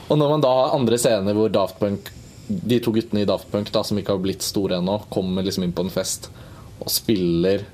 Og 0.08 0.16
når 0.16 0.30
man 0.30 0.44
da 0.44 0.52
har 0.62 0.76
andre 0.78 0.96
scener 1.00 1.36
hvor 1.36 1.52
Daft 1.52 1.76
Punk 1.82 2.08
de 2.48 2.78
to 2.80 2.94
guttene 2.94 3.26
i 3.26 3.28
Daft 3.28 3.50
Punk 3.52 3.68
da, 3.74 3.82
som 3.84 3.98
ikke 4.00 4.14
har 4.14 4.22
blitt 4.24 4.46
store 4.46 4.78
ennå, 4.78 5.02
kommer 5.12 5.44
liksom 5.44 5.66
inn 5.66 5.74
på 5.76 5.84
en 5.84 5.92
fest 5.92 6.30
og 6.78 6.88
spiller 6.94 7.66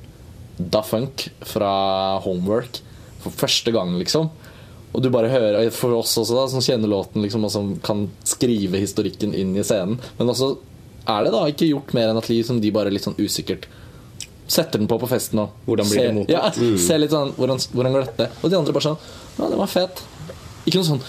Da 0.58 0.82
Funk 0.86 1.28
fra 1.42 1.70
Homework 2.24 2.80
for 3.24 3.34
første 3.34 3.72
gang, 3.74 3.94
liksom. 3.98 4.30
Og 4.94 5.02
du 5.02 5.08
bare 5.10 5.30
hører, 5.32 5.70
For 5.74 5.94
oss 5.96 6.12
også, 6.20 6.36
da, 6.36 6.44
som 6.52 6.62
kjenner 6.62 6.90
låten 6.90 7.24
liksom, 7.24 7.44
og 7.46 7.50
som 7.50 7.72
kan 7.82 8.06
skrive 8.24 8.78
historikken 8.78 9.34
inn 9.34 9.56
i 9.58 9.64
scenen. 9.66 9.98
Men 10.18 10.30
også 10.30 10.52
er 11.10 11.26
det 11.26 11.32
da 11.34 11.42
ikke 11.50 11.68
gjort 11.68 11.90
mer 11.96 12.12
enn 12.12 12.20
at 12.20 12.30
liksom, 12.30 12.60
de 12.62 12.70
bare 12.72 12.92
litt 12.94 13.04
sånn 13.04 13.18
usikkert 13.18 13.66
setter 14.46 14.78
den 14.78 14.88
på 14.88 14.98
på 15.00 15.08
festen 15.08 15.40
og 15.40 15.54
Hvordan 15.64 15.88
blir 15.88 16.02
det 16.04 16.14
mottatt? 16.18 16.58
Ja, 16.60 16.76
ser 16.86 17.00
litt 17.00 17.12
sånn 17.14 17.32
hvordan, 17.38 17.60
hvordan 17.72 17.94
går 17.96 18.04
dette? 18.04 18.26
Og 18.42 18.52
de 18.52 18.58
andre 18.58 18.74
bare 18.76 18.86
sånn 18.90 18.98
Ja, 19.38 19.48
den 19.48 19.60
var 19.60 19.70
fet. 19.72 20.02
Ikke 20.64 20.82
noe 20.82 20.88
sånn 20.90 21.00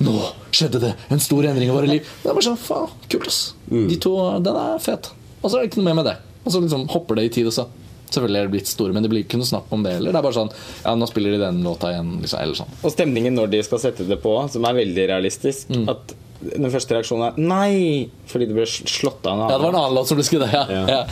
Nå 0.00 0.14
skjedde 0.56 0.80
det 0.80 0.94
en 1.12 1.20
stor 1.20 1.44
endring 1.44 1.68
i 1.68 1.74
våre 1.74 1.88
liv. 1.90 2.06
Det 2.22 2.30
er 2.30 2.32
bare 2.32 2.46
sånn, 2.46 2.56
faen, 2.56 2.88
kult 3.12 3.28
ass 3.28 3.40
De 3.68 3.98
to, 4.00 4.14
den 4.40 4.56
er 4.56 4.80
fet. 4.80 5.10
Og 5.42 5.50
så 5.52 5.58
er 5.58 5.60
det 5.62 5.70
ikke 5.70 5.82
noe 5.82 5.90
mer 5.90 5.98
med 6.00 6.08
det. 6.08 6.14
Og 6.40 6.54
så 6.54 6.62
liksom 6.64 6.86
hopper 6.88 7.20
det 7.20 7.26
i 7.28 7.32
tid, 7.36 7.50
og 7.50 7.52
så 7.52 7.66
Selvfølgelig 8.10 8.40
er 8.40 8.48
det 8.48 8.54
blitt 8.56 8.70
store, 8.70 8.94
men 8.96 9.04
det 9.04 9.10
blir 9.12 9.22
ikke 9.24 9.38
noe 9.38 9.46
snakk 9.48 9.70
om 9.74 9.84
det 9.86 9.92
heller. 9.96 10.12
Det 10.12 10.18
er 10.18 10.26
bare 10.26 10.38
sånn 10.38 10.50
Ja, 10.84 10.94
nå 10.98 11.06
spiller 11.10 11.36
de 11.36 11.42
den 11.44 11.62
låta 11.66 11.92
igjen, 11.92 12.16
liksom. 12.22 12.40
Eller 12.42 12.58
sånn. 12.58 12.72
Og 12.82 12.94
stemningen 12.94 13.36
når 13.38 13.52
de 13.54 13.62
skal 13.66 13.82
sette 13.82 14.06
det 14.08 14.18
på, 14.22 14.34
som 14.50 14.66
er 14.66 14.78
veldig 14.82 15.06
realistisk 15.12 15.70
Mm. 15.70 15.88
At 15.88 16.14
den 16.40 16.70
første 16.72 16.94
reaksjonen 16.96 17.26
er 17.28 17.34
'nei', 17.36 18.08
fordi 18.26 18.46
det 18.48 18.54
ble 18.56 18.64
slått 18.66 19.26
av 19.26 19.34
en 19.34 19.40
annen. 19.44 19.50
Ja, 19.50 19.58
det 19.58 19.64
var 19.64 19.74
en 19.74 19.80
annen 19.84 19.94
låt 19.94 20.08
som 20.08 20.16
ble 20.16 20.24
skutt 20.24 20.42
av, 20.42 20.52
ja. 20.52 20.64
Ja. 20.70 20.86
ja. 20.88 21.04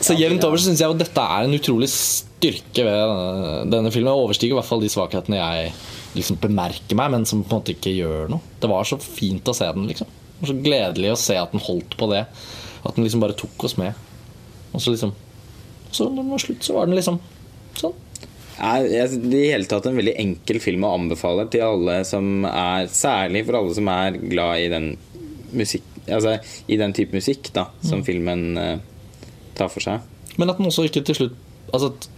Så 0.00 0.14
jevnt 0.16 0.44
over 0.44 0.56
så 0.56 0.68
syns 0.70 0.80
jeg 0.80 0.90
at 0.90 0.98
dette 1.02 1.20
er 1.20 1.44
en 1.44 1.56
utrolig 1.56 1.88
styrke 1.92 2.84
ved 2.84 2.94
denne, 2.94 3.70
denne 3.70 3.92
filmen. 3.92 4.12
Jeg 4.12 4.24
overstiger 4.24 4.54
i 4.54 4.58
hvert 4.58 4.68
fall 4.68 4.80
de 4.80 4.88
svakhetene 4.92 5.40
jeg 5.40 5.72
liksom 6.16 6.38
bemerker 6.40 6.96
meg, 6.96 7.10
men 7.10 7.26
som 7.28 7.42
på 7.44 7.52
en 7.52 7.60
måte 7.60 7.74
ikke 7.74 7.92
gjør 7.94 8.30
noe. 8.32 8.40
Det 8.60 8.70
var 8.70 8.84
så 8.88 8.96
fint 9.00 9.44
å 9.44 9.54
se 9.56 9.68
den, 9.72 9.88
liksom. 9.90 10.06
Det 10.06 10.40
var 10.46 10.52
så 10.54 10.62
gledelig 10.64 11.12
å 11.12 11.18
se 11.20 11.36
at 11.36 11.52
den 11.52 11.60
holdt 11.60 11.96
på 12.00 12.08
det. 12.12 12.26
At 12.84 12.96
den 12.96 13.04
liksom 13.04 13.20
bare 13.20 13.36
tok 13.36 13.64
oss 13.68 13.76
med. 13.76 13.94
Og 14.72 14.80
så 14.80 14.94
liksom 14.94 15.12
Så 15.90 16.06
når 16.08 16.22
den 16.22 16.32
var 16.34 16.42
slutt, 16.44 16.62
så 16.64 16.76
var 16.76 16.88
den 16.88 16.98
liksom 16.98 17.20
Sånn. 17.78 17.94
er 18.58 18.86
jeg, 18.90 19.20
i 19.30 19.42
hele 19.52 19.68
tatt 19.70 19.86
en 19.86 19.98
veldig 19.98 20.16
enkel 20.20 20.58
film 20.62 20.84
å 20.84 20.94
anbefale 20.96 21.46
til 21.52 21.62
alle 21.64 22.00
som 22.08 22.44
er 22.48 22.88
Særlig 22.92 23.44
for 23.46 23.60
alle 23.60 23.76
som 23.76 23.90
er 23.92 24.18
glad 24.18 24.64
i 24.64 24.70
den 24.72 24.88
musikk 25.56 25.86
Altså 26.10 26.38
i 26.66 26.78
den 26.80 26.94
type 26.96 27.14
musikk 27.14 27.52
da 27.54 27.68
som 27.86 28.02
filmen 28.02 28.58
eh, 28.58 28.80
tar 29.54 29.70
for 29.70 29.84
seg. 29.84 30.02
Men 30.40 30.50
at 30.50 30.58
den 30.58 30.66
også 30.70 30.88
ikke 30.88 31.04
til 31.06 31.20
slutt 31.20 31.38
Altså 31.70 31.92
at 31.92 32.08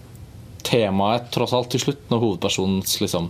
temaet 0.64 1.28
tross 1.34 1.52
alt 1.52 1.72
til 1.74 1.82
slutt, 1.82 2.04
når 2.08 2.22
hovedpersonens 2.22 2.94
liksom 3.02 3.28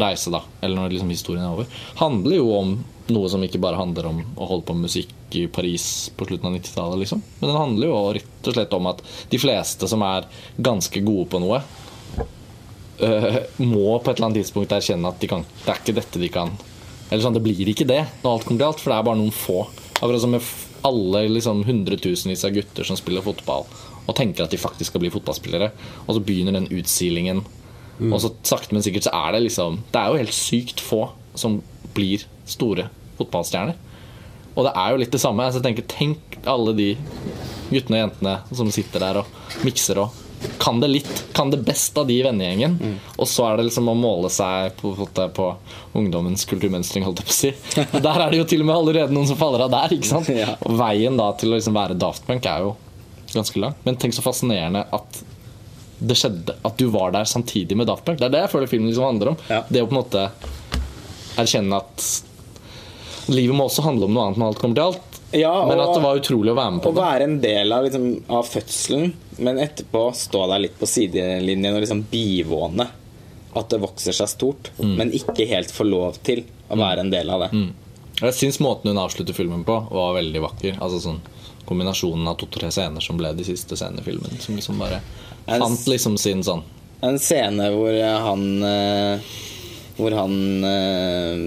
reise, 0.00 0.32
da, 0.34 0.42
eller 0.60 0.80
når 0.80 0.94
liksom 0.94 1.12
historien 1.12 1.44
er 1.44 1.54
over, 1.54 1.70
handler 2.00 2.36
jo 2.38 2.50
om 2.56 2.74
noe 3.12 3.28
som 3.28 3.42
ikke 3.44 3.60
bare 3.60 3.78
handler 3.78 4.08
om 4.08 4.20
å 4.40 4.48
holde 4.48 4.66
på 4.68 4.76
med 4.76 4.88
musikk 4.88 5.36
i 5.36 5.44
Paris 5.52 6.10
på 6.16 6.26
slutten 6.28 6.48
av 6.48 6.56
90-tallet, 6.56 7.02
liksom. 7.02 7.22
Men 7.40 7.50
den 7.50 7.58
handler 7.58 7.90
jo 7.90 8.02
rett 8.16 8.48
og 8.48 8.56
slett 8.56 8.76
om 8.76 8.90
at 8.90 9.02
de 9.30 9.40
fleste 9.40 9.88
som 9.90 10.04
er 10.06 10.28
ganske 10.56 11.02
gode 11.04 11.26
på 11.32 11.40
noe, 11.42 11.60
øh, 13.04 13.40
må 13.60 13.98
på 13.98 14.10
et 14.10 14.16
eller 14.16 14.30
annet 14.30 14.40
tidspunkt 14.42 14.72
erkjenne 14.72 15.10
at 15.10 15.20
de 15.20 15.30
kan, 15.30 15.44
det 15.64 15.72
er 15.72 15.82
ikke 15.82 15.98
dette 16.00 16.22
de 16.22 16.30
kan 16.32 16.54
Eller 17.10 17.20
sånn, 17.20 17.34
det 17.36 17.42
blir 17.44 17.68
ikke 17.68 17.86
det 17.86 18.00
når 18.22 18.30
alt 18.30 18.46
kommer 18.46 18.62
til 18.62 18.68
alt, 18.70 18.80
for 18.80 18.90
det 18.90 18.96
er 18.96 19.08
bare 19.10 19.20
noen 19.20 19.34
få. 19.34 19.58
Akkurat 20.00 20.22
som 20.22 20.32
med 20.32 20.54
alle 20.84 21.26
liksom 21.28 21.60
hundretusenvis 21.64 22.44
av 22.48 22.54
gutter 22.56 22.88
som 22.88 22.96
spiller 22.98 23.24
fotball 23.24 23.68
og 24.04 24.16
tenker 24.16 24.44
at 24.44 24.52
de 24.52 24.60
faktisk 24.60 24.92
skal 24.92 25.00
bli 25.00 25.12
fotballspillere, 25.12 25.70
og 26.04 26.10
så 26.12 26.20
begynner 26.20 26.58
den 26.58 26.68
utsilingen. 26.76 27.40
Og 28.10 28.18
så 28.22 28.32
sakte, 28.46 28.74
men 28.74 28.82
sikkert 28.84 29.06
så 29.06 29.14
er 29.14 29.36
det 29.36 29.44
liksom 29.44 29.76
Det 29.92 30.00
er 30.00 30.10
jo 30.10 30.18
helt 30.18 30.34
sykt 30.34 30.82
få 30.82 31.04
som 31.38 31.60
blir 31.94 32.24
store 32.48 32.88
fotballstjerner. 33.18 33.78
Og 34.54 34.66
det 34.66 34.72
er 34.78 34.90
jo 34.92 35.00
litt 35.02 35.14
det 35.14 35.22
samme. 35.22 35.46
Altså, 35.46 35.62
tenker, 35.62 35.86
tenk 35.90 36.38
alle 36.46 36.74
de 36.78 36.90
guttene 37.70 37.98
og 37.98 38.04
jentene 38.04 38.34
som 38.54 38.70
sitter 38.74 39.02
der 39.02 39.22
og 39.22 39.64
mikser 39.66 39.98
og 40.02 40.20
kan 40.60 40.80
det 40.80 40.90
litt. 40.90 41.24
Kan 41.32 41.50
det 41.50 41.62
best 41.64 41.96
av 41.98 42.06
de 42.06 42.18
i 42.18 42.24
vennegjengen. 42.24 42.76
Og 43.16 43.28
så 43.30 43.46
er 43.48 43.58
det 43.58 43.68
liksom 43.70 43.88
å 43.90 43.96
måle 43.98 44.30
seg 44.32 44.74
på, 44.78 44.92
på, 44.98 45.26
på 45.38 45.46
ungdommens 45.96 46.44
kulturmønstring, 46.50 47.06
holdt 47.06 47.22
jeg 47.22 47.28
på 47.30 47.34
å 47.34 47.38
si. 47.38 47.52
Der 48.04 48.20
er 48.20 48.30
det 48.30 48.42
jo 48.42 48.48
til 48.50 48.64
og 48.64 48.68
med 48.68 48.76
allerede 48.76 49.14
noen 49.14 49.30
som 49.30 49.38
faller 49.40 49.64
av 49.66 49.72
der. 49.72 49.96
ikke 49.96 50.10
sant? 50.10 50.30
Og 50.66 50.76
veien 50.78 51.16
da 51.18 51.30
til 51.40 51.52
å 51.52 51.56
liksom 51.56 51.78
være 51.78 51.98
Daft 51.98 52.26
Punk 52.28 52.46
er 52.50 52.66
jo 52.66 52.74
ganske 53.32 53.62
lang. 53.62 53.78
Men 53.86 53.98
tenk 54.00 54.14
så 54.16 54.24
fascinerende 54.24 54.84
at 54.94 55.22
det 55.98 56.16
skjedde 56.18 56.56
At 56.66 56.76
du 56.80 56.86
var 56.90 57.12
der 57.14 57.24
samtidig 57.28 57.76
med 57.78 57.86
Daft 57.86 58.04
Punk. 58.04 58.18
Det 58.18 58.26
er 58.26 58.32
det 58.34 58.40
jeg 58.46 58.50
føler 58.54 58.70
filmen 58.70 58.88
liksom 58.90 59.04
handler 59.06 59.32
om. 59.34 59.36
Ja. 59.48 59.60
Det 59.68 59.82
å 59.84 59.88
på 59.90 59.94
en 59.94 60.00
måte 60.02 60.24
erkjenne 61.40 61.78
at 61.82 62.06
livet 63.32 63.56
må 63.56 63.66
også 63.68 63.84
handle 63.86 64.08
om 64.08 64.14
noe 64.16 64.26
annet 64.28 64.40
når 64.42 64.52
alt 64.52 64.60
kommer 64.62 64.78
til 64.78 64.88
alt. 64.90 65.20
Ja, 65.34 65.52
Men 65.66 65.80
at 65.82 65.94
det 65.96 66.02
var 66.04 66.18
utrolig 66.20 66.52
å 66.52 66.58
være 66.58 66.74
med 66.76 66.82
Å 66.82 66.84
på 66.84 66.90
det. 66.94 67.02
være 67.02 67.24
en 67.26 67.38
del 67.42 67.72
av, 67.74 67.86
liksom, 67.88 68.04
av 68.38 68.44
fødselen, 68.46 69.08
men 69.42 69.58
etterpå 69.58 70.02
stå 70.14 70.44
der 70.52 70.62
litt 70.62 70.76
på 70.78 70.86
sidelinjen 70.86 71.74
og 71.74 71.80
liksom 71.82 72.04
bivåne 72.10 72.86
at 73.54 73.70
det 73.70 73.80
vokser 73.82 74.14
seg 74.14 74.30
stort, 74.30 74.70
men 74.82 75.10
ikke 75.14 75.46
helt 75.50 75.70
få 75.74 75.86
lov 75.86 76.16
til 76.26 76.40
å 76.70 76.78
være 76.78 77.04
en 77.04 77.10
del 77.10 77.28
av 77.30 77.44
det. 77.44 77.50
Jeg 78.20 78.34
syns 78.38 78.60
måten 78.62 78.90
hun 78.92 78.98
avslutter 79.02 79.34
filmen 79.34 79.62
på, 79.66 79.74
var 79.94 80.14
veldig 80.18 80.42
vakker. 80.42 80.78
Altså 80.82 81.00
sånn 81.02 81.20
Kombinasjonen 81.64 82.26
av 82.28 82.34
to-tre 82.36 82.68
scener 82.74 83.00
som 83.00 83.16
ble 83.16 83.30
de 83.32 83.44
siste 83.46 83.72
scenene 83.78 84.02
i 84.02 84.04
filmen. 84.04 84.34
Som 84.42 84.58
liksom 84.58 84.76
bare 84.82 84.98
fant 85.46 85.86
liksom 85.90 86.16
sin 86.20 86.44
sånn 86.46 86.62
En 87.04 87.18
scene 87.20 87.66
hvor 87.74 87.96
han 88.24 88.44
eh, 88.64 89.32
Hvor 89.98 90.16
han 90.16 90.64
eh, 90.64 91.42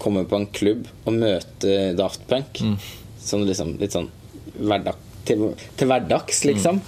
kommer 0.00 0.26
på 0.28 0.36
en 0.40 0.46
klubb 0.52 0.88
og 1.04 1.14
møter 1.16 1.94
Daft 1.96 2.26
Punk. 2.28 2.58
Sånn 3.24 3.46
liksom, 3.48 3.76
litt 3.80 3.94
sånn 3.94 4.10
hverdag, 4.58 4.98
til, 5.24 5.46
til 5.78 5.88
hverdags, 5.88 6.42
liksom. 6.44 6.80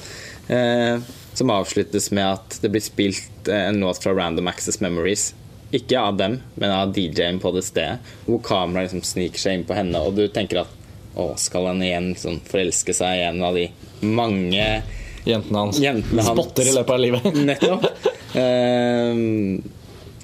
Eh, 0.52 0.98
som 1.36 1.52
avsluttes 1.54 2.10
med 2.10 2.26
at 2.28 2.58
det 2.60 2.70
blir 2.74 2.84
spilt 2.84 3.48
eh, 3.48 3.68
en 3.70 3.80
låt 3.80 4.02
fra 4.02 4.12
Random 4.12 4.50
Access 4.52 4.80
Memories. 4.84 5.30
Ikke 5.74 6.00
av 6.00 6.16
dem, 6.16 6.38
men 6.54 6.70
av 6.70 6.92
DJ-en 6.92 7.40
på 7.42 7.54
det 7.56 7.64
stedet. 7.66 8.04
Hvor 8.26 8.42
kameraet 8.44 8.90
liksom 8.90 9.04
sniker 9.04 9.42
seg 9.42 9.58
inn 9.58 9.66
på 9.68 9.76
henne, 9.76 10.00
og 10.00 10.18
du 10.18 10.26
tenker 10.28 10.62
at 10.66 10.76
å, 11.16 11.32
skal 11.40 11.70
han 11.70 11.82
igjen 11.82 12.12
liksom 12.12 12.42
forelske 12.46 12.94
seg 12.96 13.18
i 13.18 13.26
en 13.30 13.42
av 13.44 13.56
de 13.56 13.70
mange 14.04 14.66
Jentene 15.26 15.58
hans 15.64 15.80
Jentene 15.82 16.22
hans. 16.22 16.32
spotter 16.38 16.68
i 16.70 16.74
løpet 16.76 16.94
av 16.94 17.00
livet. 17.02 17.24
Nettopp. 17.50 17.84
Uh, 18.36 19.62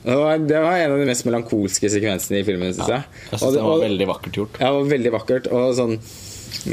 det, 0.03 0.15
var, 0.19 0.38
det 0.38 0.61
var 0.62 0.77
en 0.79 0.93
av 0.93 0.99
de 0.99 1.07
mest 1.07 1.27
melankolske 1.29 1.91
sekvensene 1.93 2.41
i 2.41 2.47
filmen, 2.47 2.73
syns 2.75 2.91
jeg. 2.91 3.05
Jeg 3.31 3.37
Og 3.38 3.43
syns 3.45 3.57
det 3.57 3.62
var 3.67 3.77
og- 3.77 3.85
veldig 3.87 4.09
vakkert 4.11 4.38
gjort. 4.41 4.57
ja, 4.61 4.67
det 4.73 4.79
var 4.81 4.91
veldig 4.97 5.12
vakkert. 5.15 5.51
Og 5.55 5.75
sånn 5.79 5.95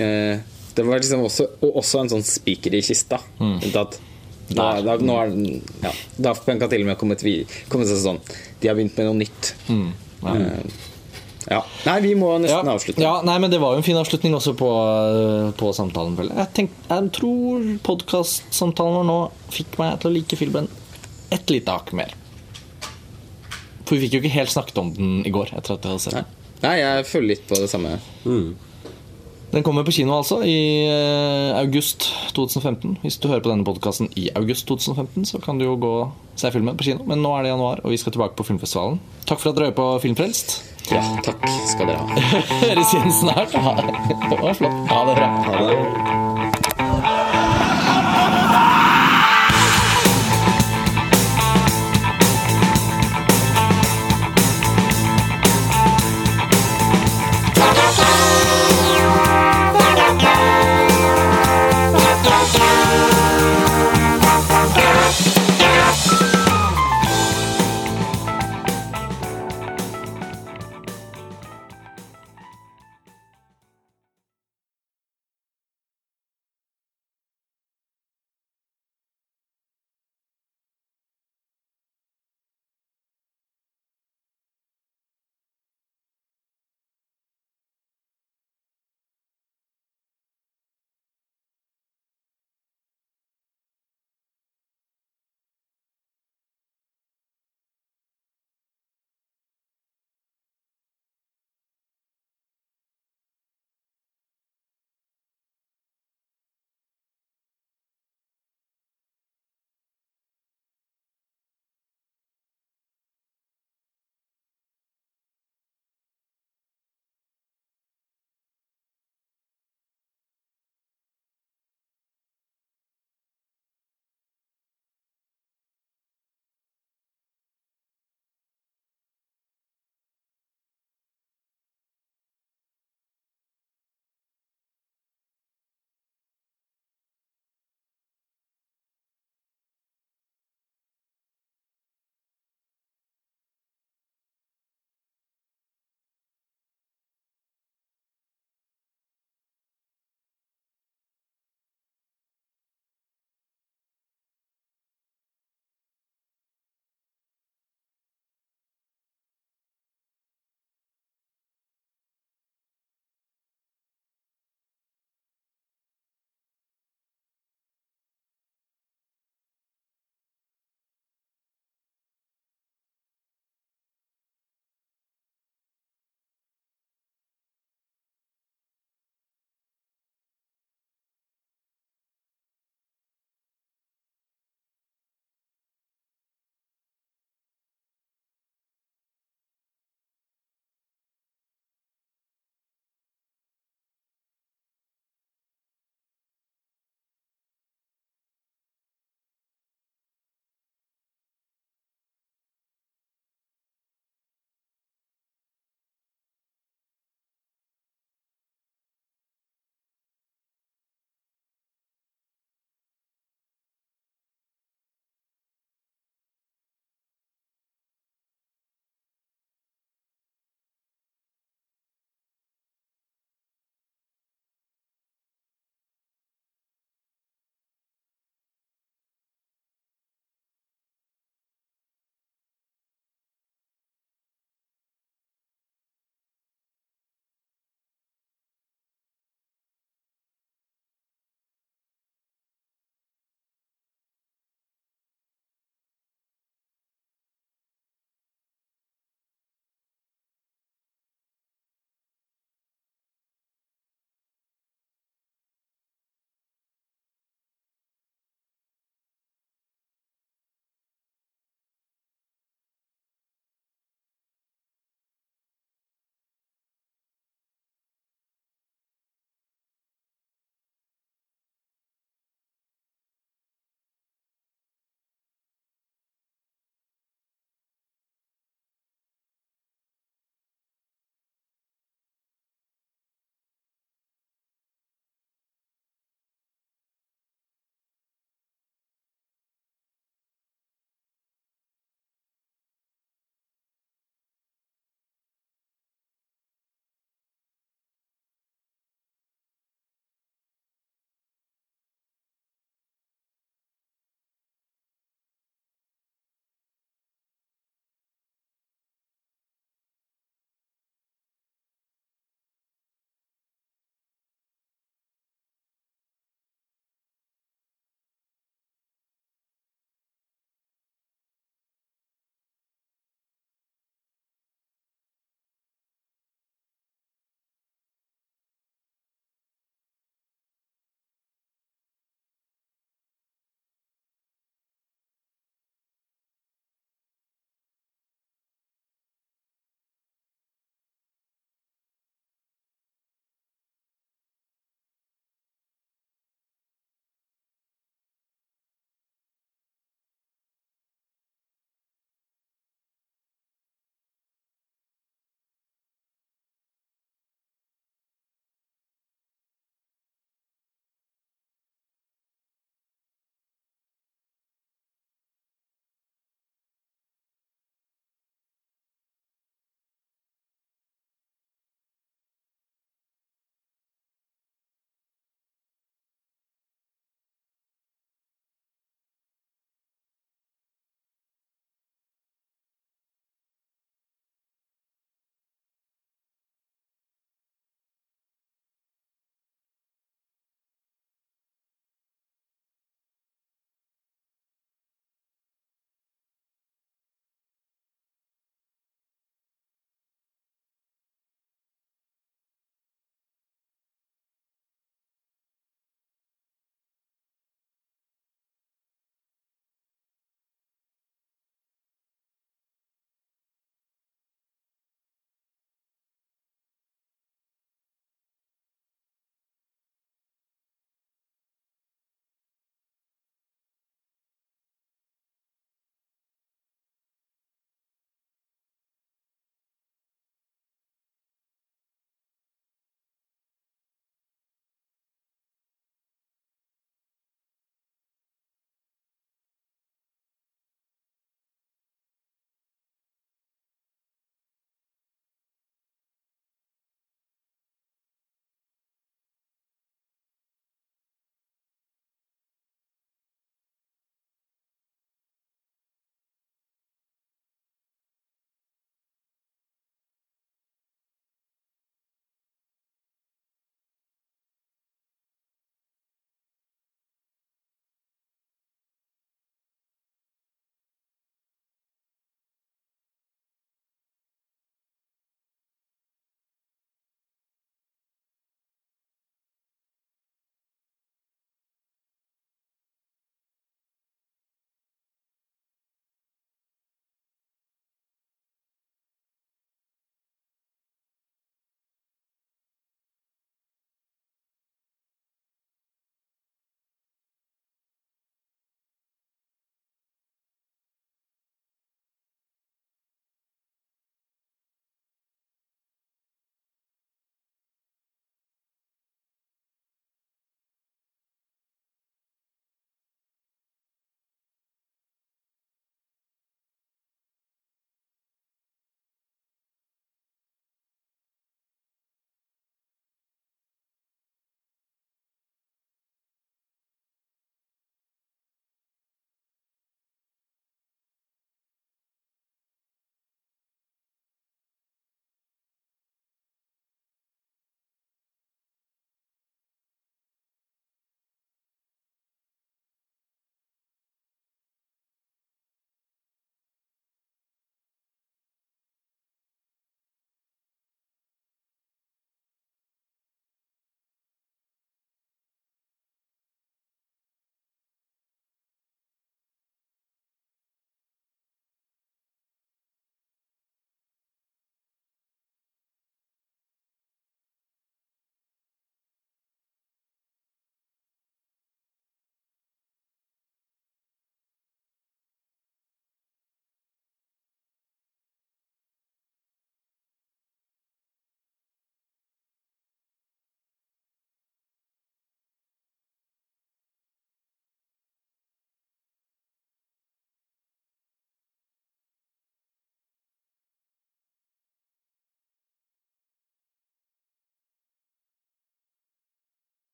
eh, 0.00 0.38
Det 0.78 0.84
var 0.86 1.00
liksom 1.02 1.24
også, 1.26 1.48
og 1.66 1.76
også 1.82 2.00
en 2.04 2.12
sånn 2.14 2.24
spiker 2.26 2.74
i 2.78 2.82
kista. 2.86 3.18
Mm. 3.40 3.56
At 3.74 3.98
da, 4.48 4.68
da, 4.80 4.94
nå 4.96 5.14
er 5.20 5.32
ja, 5.84 5.90
Daft 6.24 6.46
Punk 6.46 6.62
har 6.64 6.70
til 6.72 6.80
og 6.80 6.88
med 6.88 6.96
kommet, 7.00 7.20
vi- 7.26 7.44
kommet 7.68 7.90
seg 7.90 7.98
sånn 8.00 8.20
De 8.62 8.68
har 8.70 8.78
begynt 8.78 8.96
med 8.96 9.10
noe 9.10 9.18
nytt. 9.20 9.50
Mm. 9.68 9.88
Ja. 10.22 10.36
Eh, 10.36 10.86
ja. 11.50 11.62
Nei, 11.86 11.96
vi 12.04 12.14
må 12.18 12.34
nesten 12.42 12.66
Ja, 12.68 12.74
avslutte. 12.76 13.00
ja, 13.02 13.14
nei, 13.24 13.38
men 13.40 13.50
Det 13.50 13.60
var 13.62 13.72
jo 13.74 13.80
en 13.82 13.86
fin 13.86 13.96
avslutning 13.96 14.34
også 14.36 14.52
på, 14.58 14.68
på 15.56 15.72
samtalen. 15.76 16.16
Jeg, 16.28 16.48
tenk, 16.56 16.70
jeg 16.90 17.10
tror 17.16 17.68
podkastsamtalen 17.88 18.98
vår 19.00 19.08
nå 19.08 19.18
fikk 19.54 19.78
meg 19.80 19.98
til 20.02 20.10
å 20.10 20.16
like 20.18 20.36
filmen 20.40 20.68
et 21.32 21.50
lite 21.52 21.72
hakk 21.74 21.92
mer. 21.96 22.14
For 23.88 23.96
vi 23.96 24.04
fikk 24.06 24.18
jo 24.18 24.22
ikke 24.22 24.34
helt 24.36 24.52
snakket 24.52 24.78
om 24.82 24.92
den 24.96 25.20
i 25.28 25.32
går. 25.32 25.54
etter 25.56 25.76
at 25.78 25.84
jeg 25.84 25.94
hadde 25.94 26.04
sett 26.04 26.18
den 26.20 26.34
Nei, 26.58 26.74
jeg 26.80 27.04
føler 27.06 27.28
litt 27.36 27.44
på 27.46 27.54
det 27.54 27.68
samme. 27.70 27.92
Den 29.48 29.62
kommer 29.64 29.84
på 29.86 29.92
kino 29.96 30.16
altså 30.18 30.40
i 30.44 30.84
eh, 30.84 31.52
august 31.56 32.08
2015. 32.36 32.98
Hvis 33.04 33.16
du 33.22 33.28
hører 33.30 33.44
på 33.46 33.48
denne 33.52 33.64
podkasten 33.64 34.10
i 34.18 34.26
august 34.36 34.66
2015, 34.68 35.24
så 35.30 35.38
kan 35.40 35.56
du 35.60 35.64
jo 35.64 35.76
gå 35.80 35.92
og 36.02 36.34
se 36.36 36.50
filmen 36.52 36.76
på 36.76 36.84
kino. 36.90 37.06
Men 37.08 37.22
nå 37.24 37.30
er 37.38 37.46
det 37.46 37.52
januar, 37.54 37.80
og 37.80 37.94
vi 37.94 38.00
skal 38.02 38.12
tilbake 38.12 38.36
på 38.36 38.44
filmfestivalen. 38.50 38.98
Takk 39.30 39.40
for 39.40 39.52
at 39.52 39.56
dere 39.60 39.70
hører 39.70 39.78
på 39.78 39.86
Filmfrelst. 40.04 40.58
Ja, 40.90 41.02
takk 41.24 41.44
skal 41.68 41.90
dere 41.90 41.98
ha. 42.00 42.22
Høres 42.62 42.94
igjen 42.94 43.12
snart. 43.12 43.52
Ha 43.52 43.74
det. 43.82 43.94
Det 44.30 44.40
var 44.40 44.56
flott. 44.56 44.80
Ha 44.92 45.04
det 45.10 45.18
bra. 45.20 45.28
Ha 45.48 45.58
det. 45.68 46.27